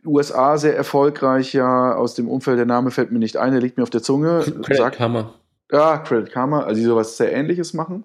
[0.05, 3.77] USA sehr erfolgreich, ja, aus dem Umfeld, der Name fällt mir nicht ein, der liegt
[3.77, 4.41] mir auf der Zunge.
[4.41, 5.33] Credit Sag, Karma.
[5.71, 8.03] Ja, Credit Karma, also die sowas sehr ähnliches machen.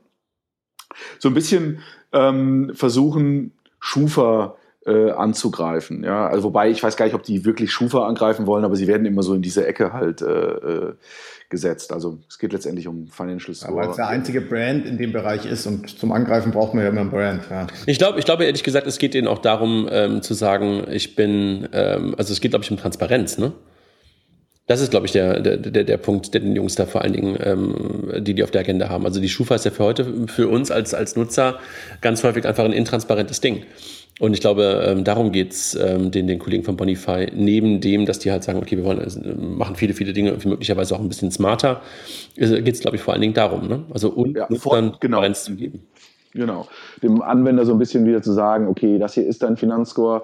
[1.18, 1.80] So ein bisschen
[2.12, 4.56] ähm, versuchen, Schufa
[4.86, 6.04] äh, anzugreifen.
[6.04, 8.86] Ja, also wobei ich weiß gar nicht, ob die wirklich Schufa angreifen wollen, aber sie
[8.86, 10.94] werden immer so in diese Ecke halt äh, äh
[11.48, 11.92] gesetzt.
[11.92, 13.76] Also es geht letztendlich um Financial Store.
[13.76, 16.90] weil es der einzige Brand in dem Bereich ist und zum Angreifen braucht man ja
[16.90, 17.42] immer ein Brand.
[17.48, 17.68] Ja.
[17.86, 21.14] Ich glaube, ich glaube ehrlich gesagt, es geht ihnen auch darum ähm, zu sagen, ich
[21.14, 23.52] bin, ähm, also es geht glaube ich um Transparenz, ne?
[24.68, 27.12] Das ist, glaube ich, der, der, der, der Punkt, der den Jungs da vor allen
[27.12, 29.06] Dingen, ähm, die die auf der Agenda haben.
[29.06, 31.60] Also die Schufa ist ja für heute, für uns als, als Nutzer
[32.00, 33.62] ganz häufig einfach ein intransparentes Ding.
[34.18, 38.18] Und ich glaube, ähm, darum geht's ähm, den, den Kollegen von Bonify, neben dem, dass
[38.18, 41.30] die halt sagen, okay, wir wollen äh, machen viele, viele Dinge möglicherweise auch ein bisschen
[41.30, 41.82] smarter,
[42.36, 43.68] äh, geht's glaube ich, vor allen Dingen darum.
[43.68, 43.84] Ne?
[43.92, 45.30] Also und ja, dann genau.
[45.32, 45.86] zu geben.
[46.32, 46.66] Genau.
[47.02, 50.22] Dem Anwender so ein bisschen wieder zu sagen, okay, das hier ist dein Finanzscore.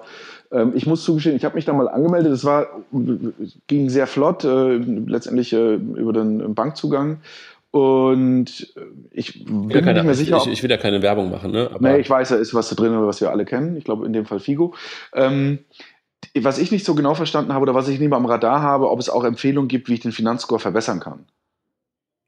[0.51, 2.31] Ähm, ich muss zugestehen, ich habe mich da mal angemeldet.
[2.31, 2.67] Es war,
[3.67, 7.17] ging sehr flott, äh, letztendlich äh, über den Bankzugang.
[7.73, 8.71] Und
[9.09, 10.37] ich bin mir nicht mehr sicher.
[10.37, 11.71] Ich, ich, will ja keine Werbung machen, ne?
[11.73, 13.75] Aber nee, ich weiß, da ist was da drin, was wir alle kennen.
[13.77, 14.75] Ich glaube, in dem Fall Figo.
[15.15, 15.57] Ähm,
[16.35, 18.91] was ich nicht so genau verstanden habe oder was ich nicht mal am Radar habe,
[18.91, 21.25] ob es auch Empfehlungen gibt, wie ich den Finanzscore verbessern kann.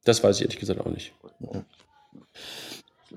[0.04, 1.14] Das weiß ich ehrlich gesagt auch nicht.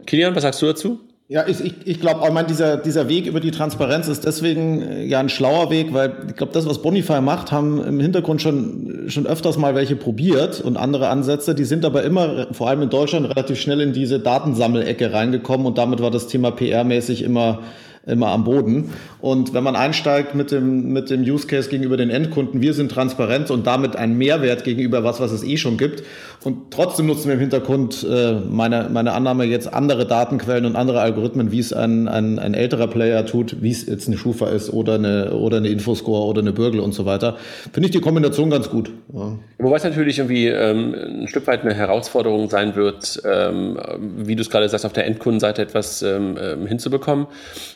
[0.04, 1.00] Kilian, was sagst du dazu?
[1.30, 4.80] Ja, ich, ich, ich glaube, ich meine, dieser, dieser Weg über die Transparenz ist deswegen
[4.80, 8.40] äh, ja ein schlauer Weg, weil ich glaube, das, was Bonify macht, haben im Hintergrund
[8.40, 11.54] schon, schon öfters mal welche probiert und andere Ansätze.
[11.54, 15.76] Die sind aber immer, vor allem in Deutschland, relativ schnell in diese Datensammelecke reingekommen und
[15.76, 17.60] damit war das Thema PR-mäßig immer
[18.06, 18.90] immer am Boden.
[19.20, 22.92] Und wenn man einsteigt mit dem, mit dem Use Case gegenüber den Endkunden, wir sind
[22.92, 26.04] transparent und damit ein Mehrwert gegenüber was, was es eh schon gibt.
[26.44, 31.00] Und trotzdem nutzen wir im Hintergrund äh, meine, meine Annahme jetzt andere Datenquellen und andere
[31.00, 34.72] Algorithmen, wie es ein, ein, ein älterer Player tut, wie es jetzt eine Schufa ist
[34.72, 37.36] oder eine, oder eine Infoscore oder eine Bürgel und so weiter.
[37.72, 38.92] Finde ich die Kombination ganz gut.
[39.12, 39.36] Ja.
[39.58, 43.76] Wobei es natürlich irgendwie ähm, ein Stück weit eine Herausforderung sein wird, ähm,
[44.18, 47.26] wie du es gerade sagst, auf der Endkundenseite etwas ähm, ähm hinzubekommen,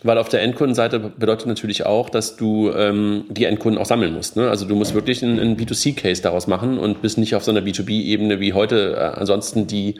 [0.04, 4.36] weil auf der Endkundenseite bedeutet natürlich auch, dass du ähm, die Endkunden auch sammeln musst.
[4.36, 4.48] Ne?
[4.48, 7.60] Also du musst wirklich einen, einen B2C-Case daraus machen und bist nicht auf so einer
[7.60, 9.96] B2B-Ebene wie heute äh, ansonsten die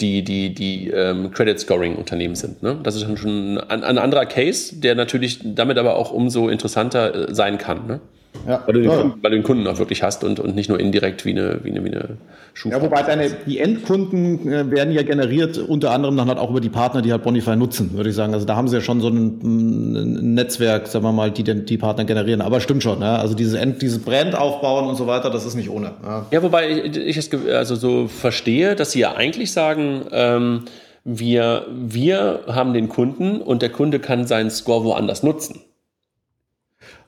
[0.00, 2.62] die, die, die ähm, Credit-Scoring-Unternehmen sind.
[2.62, 2.78] Ne?
[2.82, 7.34] Das ist schon ein, ein, anderer Case, der natürlich damit aber auch umso interessanter äh,
[7.34, 7.86] sein kann.
[7.86, 8.00] Ne?
[8.46, 8.62] Ja.
[8.66, 8.96] Weil, du den, ja.
[8.96, 11.60] Kunden, weil du den Kunden auch wirklich hast und, und nicht nur indirekt wie eine,
[11.62, 12.08] wie eine, wie eine
[12.52, 12.76] Schufa.
[12.76, 16.60] Ja, wobei deine, die Endkunden äh, werden ja generiert, unter anderem dann halt auch über
[16.60, 18.34] die Partner, die halt Bonify nutzen, würde ich sagen.
[18.34, 21.78] Also da haben sie ja schon so ein, ein Netzwerk, sagen wir mal, die die
[21.78, 22.40] Partner generieren.
[22.40, 23.16] Aber stimmt schon, ja?
[23.16, 25.92] also dieses, End, dieses Brand aufbauen und so weiter, das ist nicht ohne.
[26.02, 30.62] Ja, ja wobei ich es also so verstehe, dass sie ja eigentlich sagen, ähm,
[31.04, 35.60] wir, wir haben den Kunden und der Kunde kann seinen Score woanders nutzen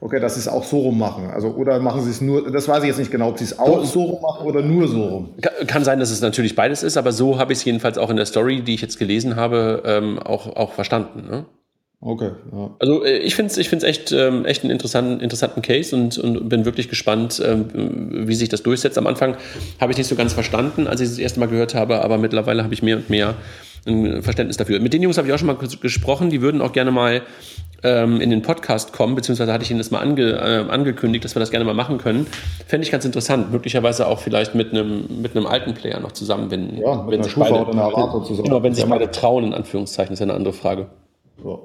[0.01, 1.30] okay, dass sie es auch so rum machen.
[1.30, 3.59] Also, oder machen sie es nur, das weiß ich jetzt nicht genau, ob sie es
[3.59, 5.34] auch so rum machen oder nur so rum.
[5.66, 8.16] Kann sein, dass es natürlich beides ist, aber so habe ich es jedenfalls auch in
[8.16, 11.28] der Story, die ich jetzt gelesen habe, ähm, auch, auch verstanden.
[11.28, 11.47] Ne?
[12.01, 12.32] Okay.
[12.53, 12.70] Ja.
[12.78, 16.18] Also äh, ich finde es ich find's echt, ähm, echt einen interessanten, interessanten Case und,
[16.18, 18.99] und bin wirklich gespannt, ähm, wie sich das durchsetzt.
[18.99, 19.36] Am Anfang
[19.80, 22.18] habe ich nicht so ganz verstanden, als ich es das erste Mal gehört habe, aber
[22.18, 23.34] mittlerweile habe ich mehr und mehr
[23.86, 24.80] ein Verständnis dafür.
[24.80, 27.22] Mit den Jungs habe ich auch schon mal gesprochen, die würden auch gerne mal
[27.83, 31.35] ähm, in den Podcast kommen, beziehungsweise hatte ich Ihnen das mal ange, äh, angekündigt, dass
[31.35, 32.27] wir das gerne mal machen können.
[32.66, 33.53] Fände ich ganz interessant.
[33.53, 36.79] Möglicherweise auch vielleicht mit einem, mit einem alten Player noch zusammenbinden.
[36.79, 38.45] Ja, mit wenn Schufa beide, oder zusammen.
[38.45, 40.87] Genau, wenn sich beide trauen, in Anführungszeichen, ist ja eine andere Frage.
[41.45, 41.59] Ja.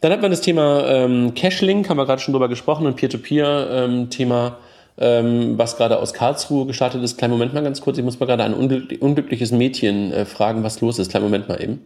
[0.00, 4.56] Dann hat man das Thema ähm, Cashlink, haben wir gerade schon drüber gesprochen, ein Peer-to-Peer-Thema,
[4.98, 7.18] ähm, ähm, was gerade aus Karlsruhe gestartet ist.
[7.18, 10.80] Kleinen Moment mal ganz kurz, ich muss mal gerade ein unglückliches Mädchen äh, fragen, was
[10.80, 11.10] los ist.
[11.10, 11.84] Kleinen Moment mal eben.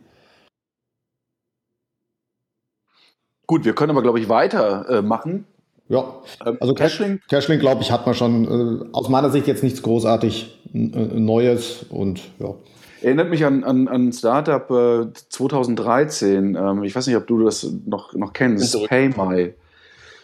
[3.46, 5.46] Gut, wir können aber, glaube ich, weitermachen.
[5.88, 6.14] Äh, ja,
[6.46, 9.82] ähm, also Cashlink, Cashlink glaube ich, hat man schon äh, aus meiner Sicht jetzt nichts
[9.82, 12.54] großartig äh, Neues und ja.
[13.02, 16.54] Erinnert mich an, an, an Startup äh, 2013.
[16.54, 18.82] Ähm, ich weiß nicht, ob du das noch, noch kennst.
[18.88, 19.52] PayMy.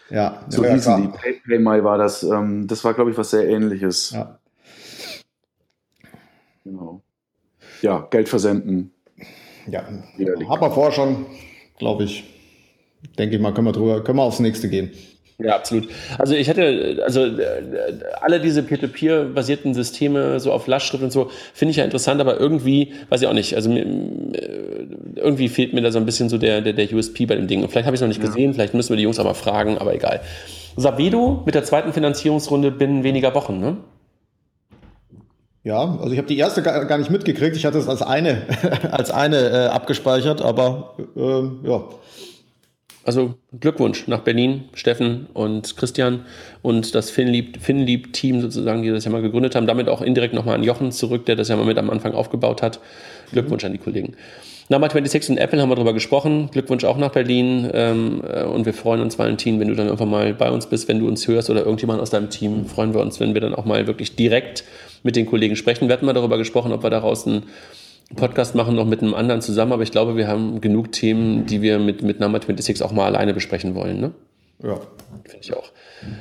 [0.09, 1.09] Ja, so ja, hießen die.
[1.09, 2.23] Pay, PayMy war das.
[2.23, 4.13] Ähm, das war, glaube ich, was sehr ähnliches.
[4.13, 4.39] Ja.
[6.65, 7.03] Genau.
[7.83, 8.93] Ja, Geld versenden.
[9.67, 11.27] Ja, haben wir vorher schon,
[11.79, 12.40] glaube ich,
[13.19, 14.91] denke ich mal, können wir drüber, können wir aufs nächste gehen.
[15.43, 15.89] Ja, absolut.
[16.19, 17.27] Also ich hatte, also
[18.21, 22.93] alle diese Peer-to-Peer-basierten Systeme so auf Lastschrift und so, finde ich ja interessant, aber irgendwie,
[23.09, 23.87] weiß ich auch nicht, also mir,
[25.17, 27.63] irgendwie fehlt mir da so ein bisschen so der, der, der USP bei dem Ding.
[27.63, 28.27] Und vielleicht habe ich es noch nicht ja.
[28.27, 30.21] gesehen, vielleicht müssen wir die Jungs auch mal fragen, aber egal.
[30.77, 33.79] Sabedo mit der zweiten Finanzierungsrunde binnen weniger Wochen, ne?
[35.63, 37.55] Ja, also ich habe die erste gar, gar, nicht mitgekriegt.
[37.55, 38.43] Ich hatte es als eine,
[38.91, 41.85] als eine äh, abgespeichert, aber äh, ja.
[43.05, 46.27] Also Glückwunsch nach Berlin, Steffen und Christian
[46.61, 49.67] und das Finlieb-Team sozusagen, die das ja mal gegründet haben.
[49.67, 52.61] Damit auch indirekt nochmal an Jochen zurück, der das ja mal mit am Anfang aufgebaut
[52.61, 52.81] hat.
[53.33, 54.15] Glückwunsch an die Kollegen.
[54.69, 56.49] Nama 26 und Apple haben wir darüber gesprochen.
[56.53, 57.69] Glückwunsch auch nach Berlin.
[57.73, 60.87] Ähm, äh, und wir freuen uns, Valentin, wenn du dann einfach mal bei uns bist,
[60.87, 63.55] wenn du uns hörst oder irgendjemand aus deinem Team, freuen wir uns, wenn wir dann
[63.55, 64.63] auch mal wirklich direkt
[65.03, 65.89] mit den Kollegen sprechen.
[65.89, 67.45] Wir hatten mal darüber gesprochen, ob wir daraus ein
[68.17, 71.63] Podcast machen noch mit einem anderen zusammen, aber ich glaube, wir haben genug Themen, die
[71.63, 74.01] wir mit, mit Number 26 auch mal alleine besprechen wollen.
[74.01, 74.13] Ne?
[74.63, 74.81] Ja.
[75.25, 75.71] Finde ich auch.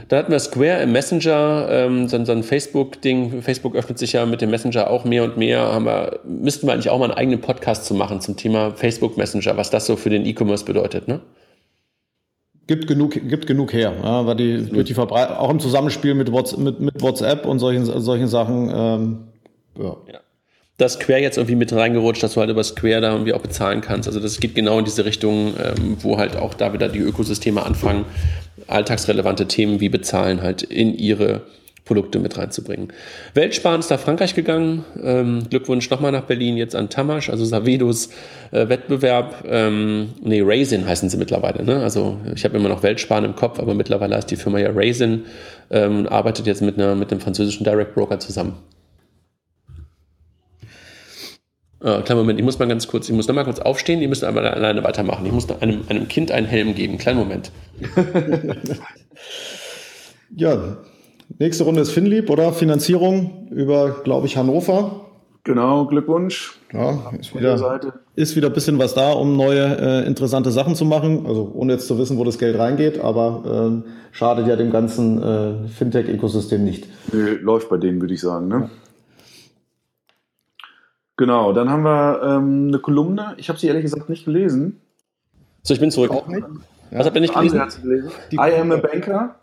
[0.08, 3.42] Da hatten wir Square im Messenger, ähm, so, so ein Facebook-Ding.
[3.42, 5.62] Facebook öffnet sich ja mit dem Messenger auch mehr und mehr.
[5.62, 9.18] Haben wir, müssten wir eigentlich auch mal einen eigenen Podcast zu machen zum Thema Facebook
[9.18, 11.22] Messenger, was das so für den E-Commerce bedeutet, ne?
[12.68, 16.60] Gibt genug, gibt genug her, ja, weil die, durch die auch im Zusammenspiel mit, WhatsApp,
[16.60, 19.18] mit, mit WhatsApp und solchen, solchen Sachen, ähm,
[19.76, 19.98] ja.
[20.12, 20.20] ja
[20.80, 23.82] das Square jetzt irgendwie mit reingerutscht, dass du halt über Square da irgendwie auch bezahlen
[23.82, 24.08] kannst.
[24.08, 27.64] Also das geht genau in diese Richtung, ähm, wo halt auch da wieder die Ökosysteme
[27.64, 28.06] anfangen,
[28.68, 31.42] alltagsrelevante Themen wie Bezahlen halt in ihre
[31.84, 32.94] Produkte mit reinzubringen.
[33.34, 34.86] Weltsparen ist nach Frankreich gegangen.
[35.04, 38.10] Ähm, Glückwunsch nochmal nach Berlin, jetzt an Tamasch, also Savedos
[38.52, 39.44] äh, Wettbewerb.
[39.50, 41.64] Ähm, nee, Raisin heißen sie mittlerweile.
[41.66, 41.82] Ne?
[41.82, 45.26] Also ich habe immer noch Weltsparen im Kopf, aber mittlerweile heißt die Firma ja Raisin
[45.72, 48.54] ähm, arbeitet jetzt mit, einer, mit einem französischen Direct Broker zusammen.
[51.82, 54.10] Oh, kleinen Moment, ich muss mal ganz kurz, ich muss noch mal kurz aufstehen, ihr
[54.10, 55.26] müsst aber alleine weitermachen.
[55.26, 56.98] Ich muss einem, einem Kind einen Helm geben.
[56.98, 57.52] Kleinen Moment.
[60.36, 60.78] ja,
[61.38, 62.52] nächste Runde ist Finlieb, oder?
[62.52, 65.06] Finanzierung über, glaube ich, Hannover.
[65.46, 66.60] Genau, Glückwunsch.
[66.74, 67.80] Ja, ist wieder,
[68.16, 71.26] ist wieder ein bisschen was da, um neue äh, interessante Sachen zu machen.
[71.26, 75.24] Also ohne jetzt zu wissen, wo das Geld reingeht, aber äh, schadet ja dem ganzen
[75.24, 76.88] äh, Fintech-Ökosystem nicht.
[77.14, 78.50] Nee, läuft bei denen, würde ich sagen.
[78.50, 78.70] Ne?
[81.20, 83.34] Genau, dann haben wir ähm, eine Kolumne.
[83.36, 84.80] Ich habe sie ehrlich gesagt nicht gelesen.
[85.64, 86.12] So, ich bin zurück.
[86.12, 86.46] Auch nicht?
[86.92, 87.62] Was habt ihr nicht gelesen?
[87.82, 88.12] gelesen?
[88.32, 89.36] I am a Banker.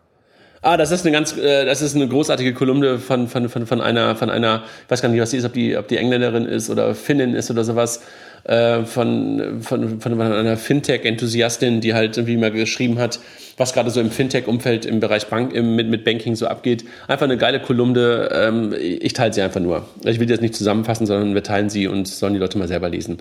[0.62, 3.82] Ah, das ist eine ganz, äh, das ist eine großartige Kolumne von, von, von, von
[3.82, 6.46] einer, von einer, ich weiß gar nicht, was sie ist, ob die, ob die Engländerin
[6.46, 8.02] ist oder Finnin ist oder sowas,
[8.46, 13.18] äh, von, von, von einer Fintech-Enthusiastin, die halt irgendwie mal geschrieben hat,
[13.56, 16.84] was gerade so im Fintech-Umfeld im Bereich Bank, im, mit, mit Banking so abgeht.
[17.08, 18.28] Einfach eine geile Kolumne.
[18.32, 19.88] Ähm, ich teile sie einfach nur.
[20.04, 22.68] Ich will die jetzt nicht zusammenfassen, sondern wir teilen sie und sollen die Leute mal
[22.68, 23.18] selber lesen.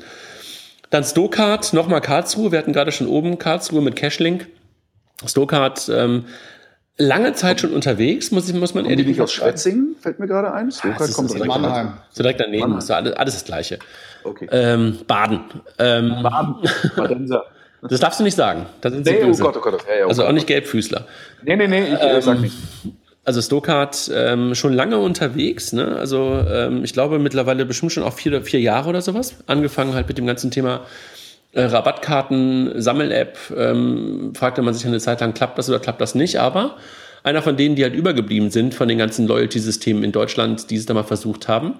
[0.92, 2.52] Dann Stokart, nochmal Karlsruhe.
[2.52, 4.48] Wir hatten gerade schon oben Karlsruhe mit Cashlink.
[5.26, 6.26] Stokart, ähm,
[6.98, 9.22] lange Zeit schon unterwegs, muss, muss man ehrlich sagen.
[9.22, 10.72] aus Schwetzingen, fällt mir gerade ein.
[10.72, 11.94] Stokart ah, kommt direkt Mannheim.
[12.12, 12.80] So direkt daneben, Mannheim.
[12.80, 13.80] ist alles, alles das Gleiche.
[14.24, 14.48] Okay.
[14.52, 15.42] Ähm, Baden.
[15.78, 16.56] Ähm, Baden.
[16.96, 17.46] Badenser.
[17.82, 18.66] Das darfst du nicht sagen.
[18.82, 19.44] Da sind nee, böse.
[19.44, 19.86] Oh Gott, oh Gott.
[19.88, 20.30] Ja, ja, oh also Gott.
[20.30, 21.06] auch nicht Gelbfüßler.
[21.44, 22.56] Nee, nee, nee, ich ähm, sag nicht.
[23.24, 25.96] Also Stokart ähm, schon lange unterwegs, ne?
[25.98, 29.36] Also ähm, ich glaube mittlerweile bestimmt schon auch vier, vier Jahre oder sowas.
[29.48, 30.82] Angefangen halt mit dem ganzen Thema
[31.56, 33.38] äh, Rabattkarten, Sammel-App.
[33.58, 36.40] Ähm, fragte man sich eine Zeit lang, klappt das oder klappt das nicht?
[36.40, 36.76] Aber
[37.24, 40.86] einer von denen, die halt übergeblieben sind von den ganzen Loyalty-Systemen in Deutschland, die es
[40.86, 41.80] da mal versucht haben.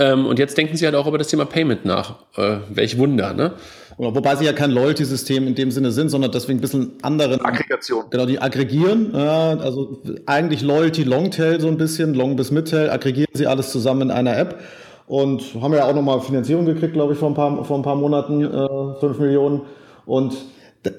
[0.00, 2.16] Ähm, und jetzt denken sie halt auch über das Thema Payment nach.
[2.36, 3.52] Äh, welch Wunder, ne?
[3.98, 7.44] Wobei sie ja kein Loyalty-System in dem Sinne sind, sondern deswegen ein bisschen anderen.
[7.44, 8.04] Aggregation.
[8.10, 9.12] Genau, die aggregieren.
[9.12, 14.02] Äh, also eigentlich Loyalty Longtail so ein bisschen, Long bis Midtail, aggregieren sie alles zusammen
[14.02, 14.60] in einer App.
[15.08, 17.96] Und haben ja auch nochmal Finanzierung gekriegt, glaube ich, vor ein paar, vor ein paar
[17.96, 19.62] Monaten, äh, 5 Millionen.
[20.04, 20.34] Und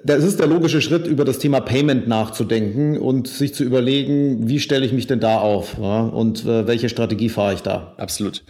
[0.03, 4.59] das ist der logische Schritt, über das Thema Payment nachzudenken und sich zu überlegen, wie
[4.59, 6.01] stelle ich mich denn da auf ja?
[6.01, 7.93] und äh, welche Strategie fahre ich da.
[7.97, 8.43] Absolut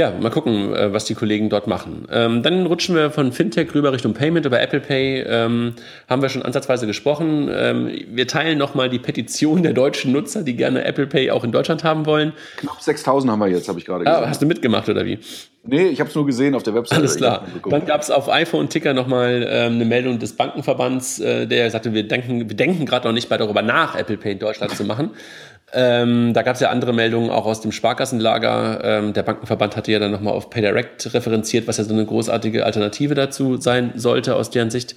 [0.00, 2.06] ja, mal gucken, äh, was die Kollegen dort machen.
[2.10, 4.46] Ähm, dann rutschen wir von Fintech rüber Richtung Payment.
[4.46, 5.74] Über Apple Pay ähm,
[6.08, 7.50] haben wir schon ansatzweise gesprochen.
[7.52, 11.52] Ähm, wir teilen nochmal die Petition der deutschen Nutzer, die gerne Apple Pay auch in
[11.52, 12.32] Deutschland haben wollen.
[12.56, 14.22] Knapp 6000 haben wir jetzt, habe ich gerade gesehen.
[14.22, 15.18] Ah, hast du mitgemacht oder wie?
[15.62, 16.98] Nee, ich habe es nur gesehen auf der Website.
[16.98, 17.46] Alles klar.
[17.68, 21.92] Dann gab es auf iPhone Ticker nochmal ähm, eine Meldung des Bankenverbands, äh, der sagte,
[21.92, 24.84] wir denken, wir denken gerade noch nicht mal darüber nach, Apple Pay in Deutschland zu
[24.84, 25.10] machen.
[25.72, 28.80] Ähm, da gab es ja andere Meldungen auch aus dem Sparkassenlager.
[28.82, 32.64] Ähm, der Bankenverband hatte ja dann nochmal auf PayDirect referenziert, was ja so eine großartige
[32.64, 34.96] Alternative dazu sein sollte aus deren Sicht.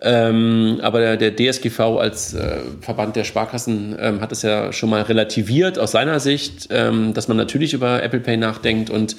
[0.00, 4.90] Ähm, aber der, der, DSGV als äh, Verband der Sparkassen ähm, hat es ja schon
[4.90, 9.16] mal relativiert aus seiner Sicht, ähm, dass man natürlich über Apple Pay nachdenkt und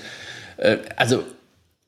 [0.55, 1.23] äh, also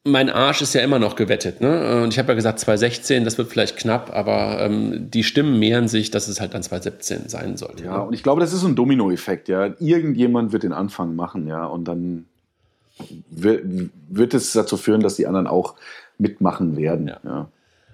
[0.03, 1.61] mein Arsch ist ja immer noch gewettet.
[1.61, 2.01] Ne?
[2.01, 5.87] Und ich habe ja gesagt, 2016, das wird vielleicht knapp, aber ähm, die Stimmen mehren
[5.87, 7.83] sich, dass es halt dann 2017 sein sollte.
[7.83, 8.03] Ja, ne?
[8.05, 9.47] und ich glaube, das ist so ein Dominoeffekt.
[9.47, 12.25] Ja, irgendjemand wird den Anfang machen, ja, und dann
[13.29, 13.63] wird,
[14.09, 15.75] wird es dazu führen, dass die anderen auch
[16.17, 17.07] mitmachen werden.
[17.07, 17.19] Ja.
[17.23, 17.49] ja.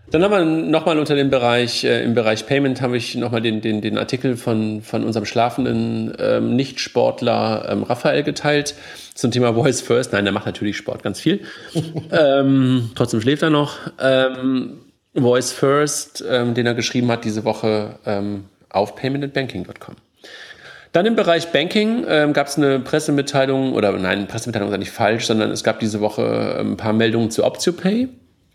[0.09, 3.59] Dann haben wir nochmal unter dem Bereich, äh, im Bereich Payment habe ich nochmal den,
[3.59, 8.75] den, den Artikel von, von unserem schlafenden ähm, Nicht-Sportler ähm, Raphael geteilt
[9.15, 10.13] zum Thema Voice First.
[10.13, 11.41] Nein, der macht natürlich Sport ganz viel.
[12.11, 13.75] ähm, trotzdem schläft er noch.
[13.99, 14.77] Ähm,
[15.13, 19.95] Voice First, ähm, den er geschrieben hat diese Woche ähm, auf paymentandbanking.com.
[20.93, 24.91] Dann im Bereich Banking ähm, gab es eine Pressemitteilung, oder nein, Pressemitteilung ist ja nicht
[24.91, 28.07] falsch, sondern es gab diese Woche ein paar Meldungen zu OptioPay.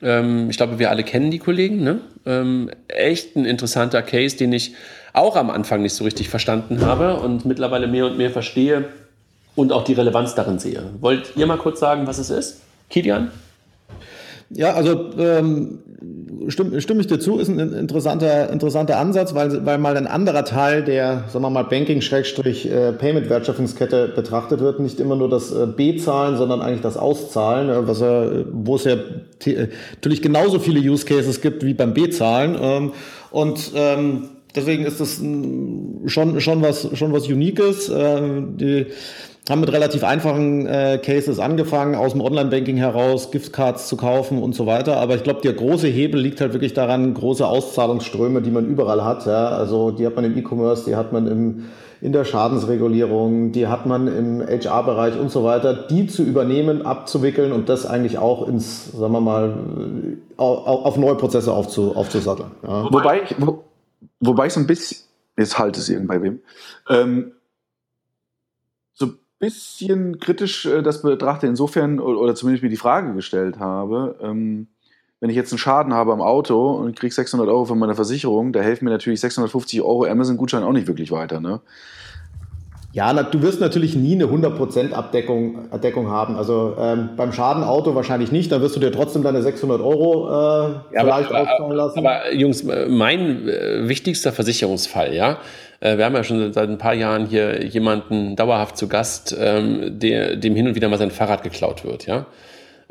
[0.03, 1.83] Ähm, ich glaube, wir alle kennen die Kollegen.
[1.83, 2.01] Ne?
[2.27, 4.75] Ähm, echt ein interessanter Case, den ich
[5.13, 8.87] auch am Anfang nicht so richtig verstanden habe und mittlerweile mehr und mehr verstehe
[9.55, 10.83] und auch die Relevanz darin sehe.
[11.01, 12.61] Wollt ihr mal kurz sagen, was es ist?
[12.89, 13.31] Kilian?
[14.55, 15.79] Ja, also ähm,
[16.49, 20.45] stimme, stimme ich dir zu, ist ein interessanter, interessanter Ansatz, weil, weil mal ein anderer
[20.45, 24.79] Teil der, sagen wir mal, Banking-Payment-Wertschöpfungskette betrachtet wird.
[24.81, 28.97] Nicht immer nur das äh, B-Zahlen, sondern eigentlich das Auszahlen, äh, was wo es ja
[29.93, 32.59] natürlich genauso viele Use Cases gibt wie beim B-Zahlen.
[32.61, 32.93] Ähm,
[33.31, 35.23] und ähm, deswegen ist das
[36.07, 37.91] schon, schon, was, schon was Uniques.
[37.95, 38.87] Ähm, die,
[39.51, 44.55] haben mit relativ einfachen äh, Cases angefangen, aus dem Online-Banking heraus Giftcards zu kaufen und
[44.55, 44.99] so weiter.
[44.99, 49.05] Aber ich glaube, der große Hebel liegt halt wirklich daran, große Auszahlungsströme, die man überall
[49.05, 49.27] hat.
[49.27, 49.49] Ja?
[49.49, 51.65] Also die hat man im E-Commerce, die hat man im,
[52.01, 57.51] in der Schadensregulierung, die hat man im HR-Bereich und so weiter, die zu übernehmen, abzuwickeln
[57.51, 59.55] und das eigentlich auch ins, sagen wir mal,
[60.37, 62.53] auf, auf neue Prozesse aufzu, aufzusatteln.
[62.63, 62.85] Ja?
[62.93, 63.65] Wobei, ich, wo,
[64.21, 64.99] wobei ich so ein bisschen,
[65.37, 66.41] jetzt halt es irgendwann wem,
[66.89, 67.33] ähm,
[69.43, 74.69] bisschen kritisch äh, das betrachte, insofern, oder zumindest mir die Frage gestellt habe, ähm,
[75.21, 78.53] wenn ich jetzt einen Schaden habe am Auto und kriege 600 Euro von meiner Versicherung,
[78.53, 81.41] da helfen mir natürlich 650 Euro Amazon-Gutschein auch nicht wirklich weiter.
[81.41, 81.61] Ne?
[82.93, 86.37] Ja, na, du wirst natürlich nie eine 100% Abdeckung, Abdeckung haben.
[86.37, 88.53] Also ähm, beim Schadenauto wahrscheinlich nicht.
[88.53, 91.99] Da wirst du dir trotzdem deine 600 Euro äh, ja, vielleicht aber, auszahlen lassen.
[92.01, 95.37] Aber Jungs, mein äh, wichtigster Versicherungsfall, ja, äh,
[95.83, 100.37] wir haben ja schon seit ein paar Jahren hier jemanden dauerhaft zu Gast, ähm, der,
[100.37, 102.27] dem hin und wieder mal sein Fahrrad geklaut wird, ja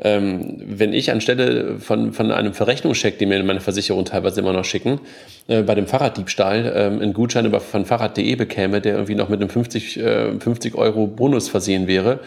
[0.04, 4.64] ähm, wenn ich anstelle von, von einem Verrechnungscheck, den mir meine Versicherung teilweise immer noch
[4.64, 5.00] schicken,
[5.46, 9.40] äh, bei dem Fahrraddiebstahl ähm, einen Gutschein über, von Fahrrad.de bekäme, der irgendwie noch mit
[9.40, 12.18] einem 50, äh, 50 Euro Bonus versehen wäre,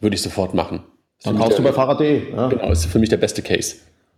[0.00, 0.82] würde ich sofort machen.
[1.24, 2.32] Dann kaufst du bei Fahrrad.de.
[2.34, 2.48] Ja.
[2.48, 3.76] Genau, ist für mich der beste Case.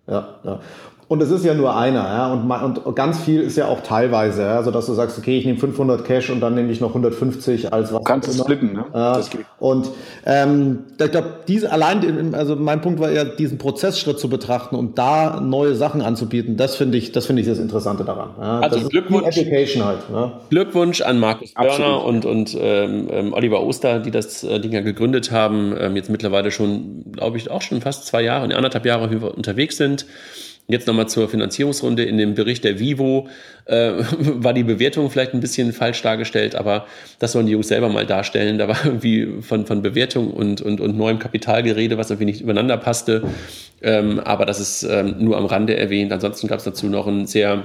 [0.09, 0.61] Ja, ja.
[1.09, 4.42] Und es ist ja nur einer, ja, und, und ganz viel ist ja auch teilweise,
[4.42, 6.90] ja, also dass du sagst, okay, ich nehme 500 Cash und dann nehme ich noch
[6.90, 7.98] 150 als was.
[7.98, 8.84] Du kannst es splitten, ne?
[8.94, 9.20] Ja,
[9.59, 9.90] und
[10.24, 14.98] ähm, ich glaube, diese allein, also mein Punkt war ja, diesen Prozessschritt zu betrachten und
[14.98, 18.30] da neue Sachen anzubieten, das finde ich, das finde ich das Interessante daran.
[18.40, 18.61] Ja.
[18.61, 19.98] Also das Glückwunsch, Education halt.
[20.12, 20.40] Ja.
[20.50, 24.80] Glückwunsch an Markus Börner und und ähm, ähm, Oliver Oster, die das äh, Ding ja
[24.80, 29.30] gegründet haben, ähm, jetzt mittlerweile schon, glaube ich, auch schon fast zwei Jahre, anderthalb Jahre
[29.30, 30.07] unterwegs sind.
[30.66, 32.04] Jetzt nochmal zur Finanzierungsrunde.
[32.04, 33.28] In dem Bericht der Vivo
[33.66, 36.86] äh, war die Bewertung vielleicht ein bisschen falsch dargestellt, aber
[37.18, 38.56] das sollen die Jungs selber mal darstellen.
[38.56, 42.78] Da war irgendwie von, von Bewertung und, und, und neuem Kapitalgerede, was irgendwie nicht übereinander
[42.78, 43.24] passte.
[43.82, 46.12] Ähm, aber das ist ähm, nur am Rande erwähnt.
[46.12, 47.62] Ansonsten gab es dazu noch einen sehr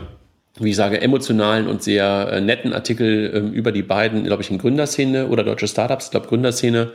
[0.60, 4.52] wie ich sage, emotionalen und sehr äh, netten Artikel ähm, über die beiden, glaube ich,
[4.52, 6.92] in Gründerszene oder deutsche Startups, ich glaube Gründerszene,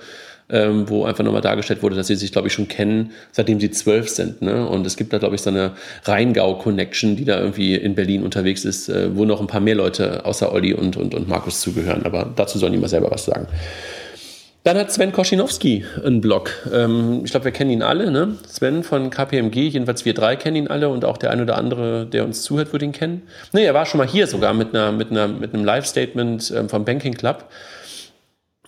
[0.51, 3.71] ähm, wo einfach nochmal dargestellt wurde, dass sie sich, glaube ich, schon kennen, seitdem sie
[3.71, 4.43] zwölf sind.
[4.43, 4.67] Ne?
[4.67, 5.73] Und es gibt da, glaube ich, so eine
[6.05, 10.25] Rheingau-Connection, die da irgendwie in Berlin unterwegs ist, äh, wo noch ein paar mehr Leute
[10.25, 12.05] außer Olli und, und, und Markus zugehören.
[12.05, 13.47] Aber dazu sollen die mal selber was sagen.
[14.65, 16.51] Dann hat Sven Koschinowski einen Blog.
[16.73, 18.11] Ähm, ich glaube, wir kennen ihn alle.
[18.11, 18.37] Ne?
[18.49, 22.07] Sven von KPMG, jedenfalls wir drei kennen ihn alle und auch der ein oder andere,
[22.07, 23.23] der uns zuhört, würde ihn kennen.
[23.53, 26.69] Nee, er war schon mal hier sogar mit, einer, mit, einer, mit einem Live-Statement ähm,
[26.71, 27.45] vom Banking Club.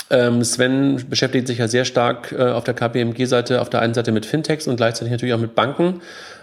[0.08, 4.12] Ähm, Sven beschäftigt sich ja sehr stark äh, auf der KPMG-Seite, auf der einen Seite
[4.12, 6.00] mit Fintechs und gleichzeitig natürlich auch mit Banken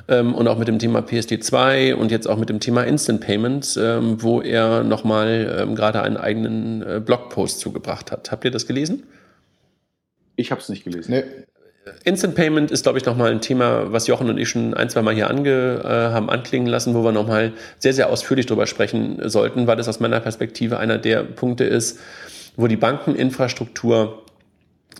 [0.09, 3.78] ähm, und auch mit dem Thema PSD2 und jetzt auch mit dem Thema Instant Payments,
[3.78, 8.32] ähm, wo er nochmal ähm, gerade einen eigenen äh, Blogpost zugebracht hat.
[8.32, 9.03] Habt ihr das gelesen?
[10.36, 11.11] Ich habe es nicht gelesen.
[11.11, 11.24] Nee.
[12.05, 15.01] Instant Payment ist, glaube ich, nochmal ein Thema, was Jochen und ich schon ein, zwei
[15.01, 19.20] Mal hier ange, äh, haben anklingen lassen, wo wir nochmal sehr, sehr ausführlich drüber sprechen
[19.30, 21.99] sollten, weil das aus meiner Perspektive einer der Punkte ist,
[22.55, 24.23] wo die Bankeninfrastruktur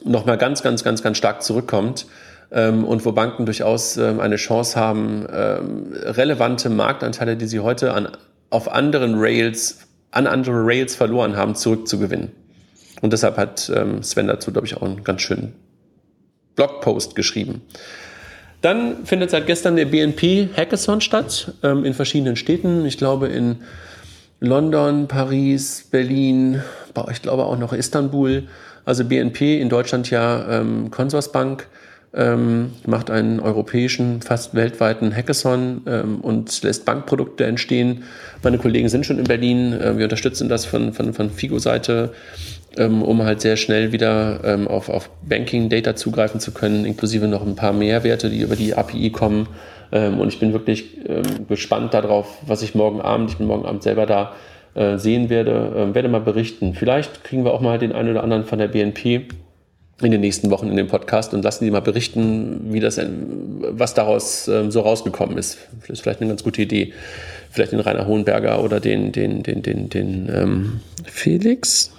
[0.04, 2.08] nochmal ganz, ganz, ganz, ganz stark zurückkommt
[2.52, 7.94] ähm, und wo Banken durchaus ähm, eine Chance haben, ähm, relevante Marktanteile, die sie heute
[7.94, 8.10] an,
[8.50, 9.80] auf anderen Rails,
[10.12, 12.32] an andere Rails verloren haben, zurückzugewinnen.
[13.02, 15.54] Und deshalb hat ähm, Sven dazu, glaube ich, auch einen ganz schönen
[16.56, 17.62] Blogpost geschrieben.
[18.62, 22.86] Dann findet seit gestern der BNP Hackathon statt, ähm, in verschiedenen Städten.
[22.86, 23.58] Ich glaube in
[24.44, 26.62] London, Paris, Berlin,
[27.10, 28.44] ich glaube auch noch Istanbul.
[28.84, 31.66] Also BNP in Deutschland ja ähm, Consorsbank
[32.14, 38.04] ähm, macht einen europäischen, fast weltweiten Hackathon ähm, und lässt Bankprodukte entstehen.
[38.44, 39.72] Meine Kollegen sind schon in Berlin.
[39.80, 42.12] Äh, wir unterstützen das von, von, von Figo-Seite,
[42.76, 47.48] ähm, um halt sehr schnell wieder ähm, auf, auf Banking-Data zugreifen zu können, inklusive noch
[47.48, 49.48] ein paar Mehrwerte, die über die API kommen.
[49.94, 53.66] Ähm, und ich bin wirklich ähm, gespannt darauf, was ich morgen Abend, ich bin morgen
[53.66, 54.34] Abend selber da,
[54.74, 56.74] äh, sehen werde, äh, werde mal berichten.
[56.74, 59.28] Vielleicht kriegen wir auch mal den einen oder anderen von der BNP
[60.02, 63.00] in den nächsten Wochen in den Podcast und lassen die mal berichten, wie das,
[63.70, 65.60] was daraus ähm, so rausgekommen ist.
[65.82, 66.94] Das ist vielleicht eine ganz gute Idee.
[67.52, 71.92] Vielleicht den Rainer Hohenberger oder den, den, den, den, den ähm, Felix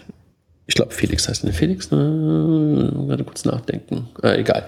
[0.66, 2.90] ich glaube, Felix heißt der Felix, ne?
[3.06, 4.08] Gerade kurz nachdenken.
[4.22, 4.64] Äh, egal.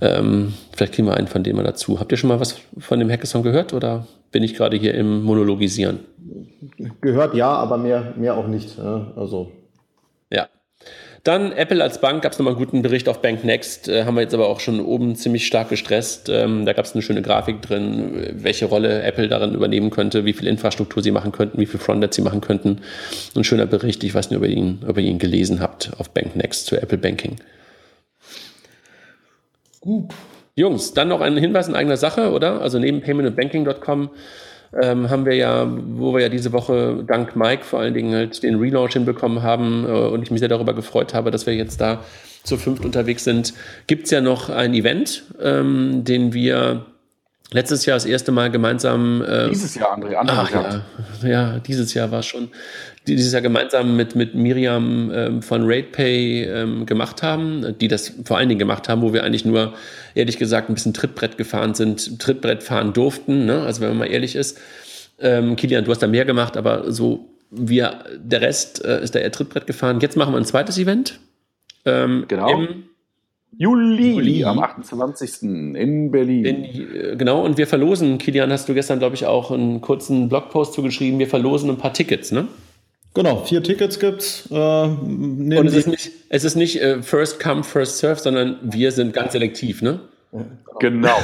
[0.00, 2.00] Ähm, vielleicht kriegen wir einen von dem mal dazu.
[2.00, 5.22] Habt ihr schon mal was von dem Hackathon gehört oder bin ich gerade hier im
[5.22, 6.00] Monologisieren?
[7.00, 8.78] Gehört ja, aber mehr, mehr auch nicht.
[8.78, 9.52] Also.
[10.30, 10.48] Ja.
[11.24, 14.14] Dann Apple als Bank gab es nochmal einen guten Bericht auf Bank Next, äh, haben
[14.14, 16.28] wir jetzt aber auch schon oben ziemlich stark gestresst.
[16.28, 20.32] Ähm, da gab es eine schöne Grafik drin, welche Rolle Apple darin übernehmen könnte, wie
[20.32, 22.80] viel Infrastruktur sie machen könnten, wie viel Frontend sie machen könnten.
[23.34, 26.10] Ein schöner Bericht, ich weiß nicht, ob ihr ihn, ob ihr ihn gelesen habt auf
[26.10, 27.36] Bank Next zu Apple Banking.
[29.80, 30.12] Gut.
[30.54, 32.60] Jungs, dann noch ein Hinweis in eigener Sache, oder?
[32.60, 34.10] Also neben paymentandbanking.com
[34.80, 38.42] ähm, haben wir ja, wo wir ja diese Woche dank Mike vor allen Dingen halt
[38.42, 41.80] den Relaunch hinbekommen haben äh, und ich mich sehr darüber gefreut habe, dass wir jetzt
[41.80, 42.00] da
[42.44, 43.54] zu fünft unterwegs sind,
[43.86, 46.86] gibt es ja noch ein Event, ähm, den wir
[47.50, 49.22] Letztes Jahr das erste Mal gemeinsam.
[49.22, 50.82] Äh, dieses Jahr, André, ach, ja,
[51.22, 52.50] ja, dieses Jahr war es schon.
[53.06, 58.36] Dieses Jahr gemeinsam mit, mit Miriam ähm, von RatePay ähm, gemacht haben, die das vor
[58.36, 59.72] allen Dingen gemacht haben, wo wir eigentlich nur,
[60.14, 63.62] ehrlich gesagt, ein bisschen Trittbrett gefahren sind, Trittbrett fahren durften, ne?
[63.62, 64.58] also wenn man mal ehrlich ist.
[65.18, 69.20] Ähm, Kilian, du hast da mehr gemacht, aber so wir, der Rest äh, ist da
[69.20, 70.00] eher Trittbrett gefahren.
[70.00, 71.18] Jetzt machen wir ein zweites Event.
[71.86, 72.50] Ähm, genau.
[72.50, 72.87] Im
[73.56, 75.42] Juli, Juli, am 28.
[75.42, 76.44] in Berlin.
[76.44, 80.28] In, äh, genau, und wir verlosen, Kilian, hast du gestern, glaube ich, auch einen kurzen
[80.28, 82.48] Blogpost zugeschrieben, wir verlosen ein paar Tickets, ne?
[83.14, 84.48] Genau, vier Tickets gibt's.
[84.50, 88.92] Äh, und es ist nicht, es ist nicht äh, First Come, First Serve, sondern wir
[88.92, 90.00] sind ganz selektiv, ne?
[90.78, 91.16] Genau.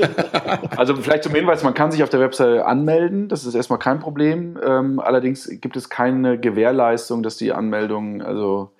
[0.76, 3.98] also vielleicht zum Hinweis, man kann sich auf der Website anmelden, das ist erstmal kein
[3.98, 4.58] Problem.
[4.64, 8.70] Ähm, allerdings gibt es keine Gewährleistung, dass die Anmeldungen also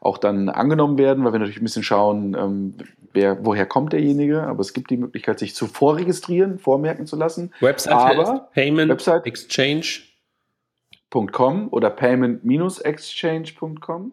[0.00, 2.74] auch dann angenommen werden, weil wir natürlich ein bisschen schauen, ähm,
[3.12, 4.44] wer, woher kommt derjenige.
[4.44, 7.52] Aber es gibt die Möglichkeit, sich zuvor registrieren, vormerken zu lassen.
[7.60, 14.12] Website Aber Payment Website Exchange.com oder payment-exchange.com.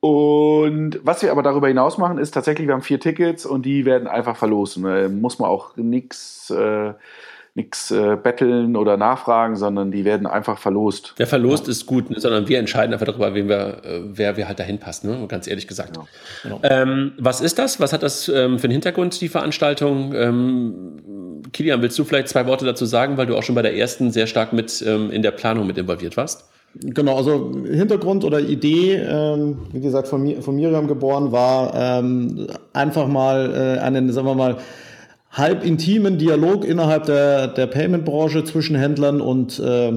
[0.00, 3.84] Und was wir aber darüber hinaus machen, ist tatsächlich, wir haben vier Tickets und die
[3.84, 4.82] werden einfach verlosen.
[4.82, 6.94] Da muss man auch nichts äh,
[7.54, 11.14] nichts äh, betteln oder nachfragen, sondern die werden einfach verlost.
[11.18, 11.72] Der verlost ja.
[11.72, 14.78] ist gut, ne, sondern wir entscheiden einfach darüber, wen wir, äh, wer wir halt dahin
[14.78, 15.26] passt, ne?
[15.28, 15.96] ganz ehrlich gesagt.
[15.96, 16.04] Ja.
[16.44, 16.60] Genau.
[16.62, 17.78] Ähm, was ist das?
[17.78, 20.14] Was hat das ähm, für einen Hintergrund, die Veranstaltung?
[20.14, 23.76] Ähm, Kilian, willst du vielleicht zwei Worte dazu sagen, weil du auch schon bei der
[23.76, 26.48] ersten sehr stark mit ähm, in der Planung mit involviert warst?
[26.74, 33.06] Genau, also Hintergrund oder Idee, ähm, wie gesagt, von, von Miriam geboren, war ähm, einfach
[33.08, 34.56] mal äh, einen, sagen wir mal,
[35.32, 39.92] halb intimen Dialog innerhalb der, der Payment-Branche zwischen Händlern und äh,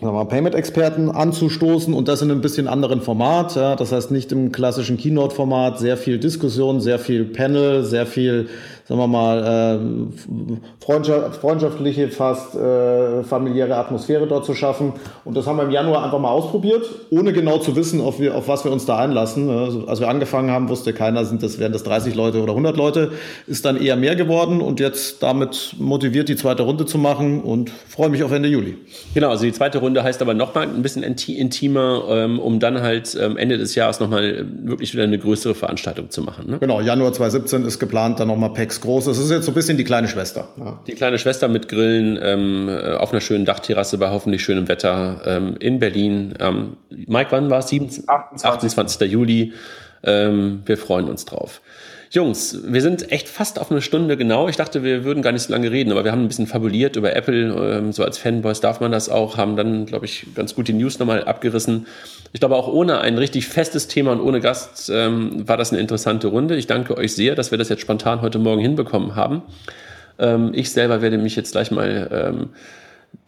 [0.00, 3.56] Payment-Experten anzustoßen und das in einem bisschen anderen Format.
[3.56, 8.48] Ja, das heißt nicht im klassischen Keynote-Format, sehr viel Diskussion, sehr viel Panel, sehr viel
[8.86, 14.92] sagen wir mal, äh, freundschaft, freundschaftliche, fast äh, familiäre Atmosphäre dort zu schaffen.
[15.24, 18.34] Und das haben wir im Januar einfach mal ausprobiert, ohne genau zu wissen, auf, wir,
[18.34, 19.48] auf was wir uns da einlassen.
[19.48, 22.76] Also, als wir angefangen haben, wusste keiner, sind das, wären das 30 Leute oder 100
[22.76, 23.12] Leute.
[23.46, 27.70] Ist dann eher mehr geworden und jetzt damit motiviert, die zweite Runde zu machen und
[27.70, 28.76] freue mich auf Ende Juli.
[29.14, 33.16] Genau, also die zweite Runde heißt aber nochmal ein bisschen intimer, ähm, um dann halt
[33.18, 36.50] ähm, Ende des Jahres nochmal wirklich wieder eine größere Veranstaltung zu machen.
[36.50, 36.58] Ne?
[36.58, 39.06] Genau, Januar 2017 ist geplant, dann nochmal PEX groß.
[39.06, 40.48] Das ist jetzt so ein bisschen die kleine Schwester.
[40.56, 40.80] Ja.
[40.86, 45.20] Die kleine Schwester mit Grillen ähm, äh, auf einer schönen Dachterrasse bei hoffentlich schönem Wetter
[45.24, 46.34] ähm, in Berlin.
[46.40, 47.66] Ähm, Mike, wann war es?
[47.66, 48.44] 28.
[48.44, 49.10] 28.
[49.10, 49.52] Juli.
[50.02, 51.60] Ähm, wir freuen uns drauf.
[52.14, 54.48] Jungs, wir sind echt fast auf eine Stunde genau.
[54.48, 56.94] Ich dachte, wir würden gar nicht so lange reden, aber wir haben ein bisschen fabuliert
[56.94, 57.78] über Apple.
[57.78, 60.74] Ähm, so als Fanboys darf man das auch, haben dann, glaube ich, ganz gut die
[60.74, 61.88] News nochmal abgerissen.
[62.32, 65.80] Ich glaube, auch ohne ein richtig festes Thema und ohne Gast ähm, war das eine
[65.80, 66.54] interessante Runde.
[66.54, 69.42] Ich danke euch sehr, dass wir das jetzt spontan heute Morgen hinbekommen haben.
[70.20, 72.50] Ähm, ich selber werde mich jetzt gleich mal ähm,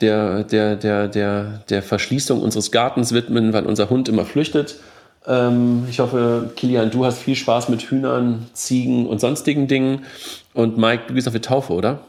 [0.01, 4.77] der, der, der, der, der Verschließung unseres Gartens widmen, weil unser Hund immer flüchtet.
[5.27, 10.05] Ähm, ich hoffe, Kilian, du hast viel Spaß mit Hühnern, Ziegen und sonstigen Dingen.
[10.55, 12.01] Und Mike, du gehst auf die Taufe, oder?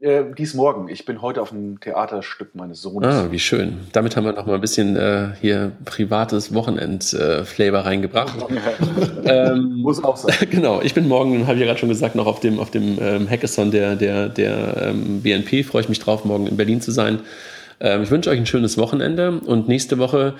[0.00, 0.88] Äh, dies morgen.
[0.88, 3.14] Ich bin heute auf einem Theaterstück meines Sohnes.
[3.14, 3.80] Ah, wie schön.
[3.92, 8.34] Damit haben wir noch mal ein bisschen äh, hier privates Wochenend-Flavor äh, reingebracht.
[9.24, 10.34] ähm, Muss auch sein.
[10.50, 10.80] Genau.
[10.80, 13.28] Ich bin morgen, habe ich ja gerade schon gesagt, noch auf dem, auf dem ähm,
[13.28, 15.64] Hackathon der, der, der ähm, BNP.
[15.64, 17.20] Freue ich mich drauf, morgen in Berlin zu sein.
[17.78, 20.32] Ähm, ich wünsche euch ein schönes Wochenende und nächste Woche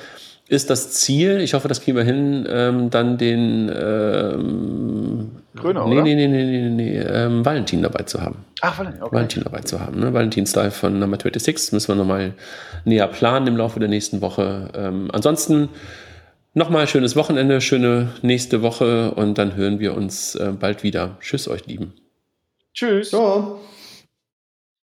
[0.51, 5.93] ist das Ziel, ich hoffe, das kriegen wir hin, ähm, dann den ähm, Gröner, nee,
[5.93, 6.03] oder?
[6.03, 8.45] Nee, nee, nee, nee, nee, ähm, Valentin dabei zu haben.
[8.61, 9.15] Ach, Valentin, okay.
[9.15, 10.01] Valentin dabei zu haben.
[10.01, 10.13] Ne?
[10.13, 12.35] Valentin-Style von Number 26 müssen wir nochmal
[12.85, 14.71] näher planen im Laufe der nächsten Woche.
[14.75, 15.69] Ähm, ansonsten
[16.53, 21.17] nochmal schönes Wochenende, schöne nächste Woche und dann hören wir uns äh, bald wieder.
[21.21, 21.93] Tschüss, euch Lieben.
[22.75, 23.11] Tschüss.
[23.11, 23.61] Ciao.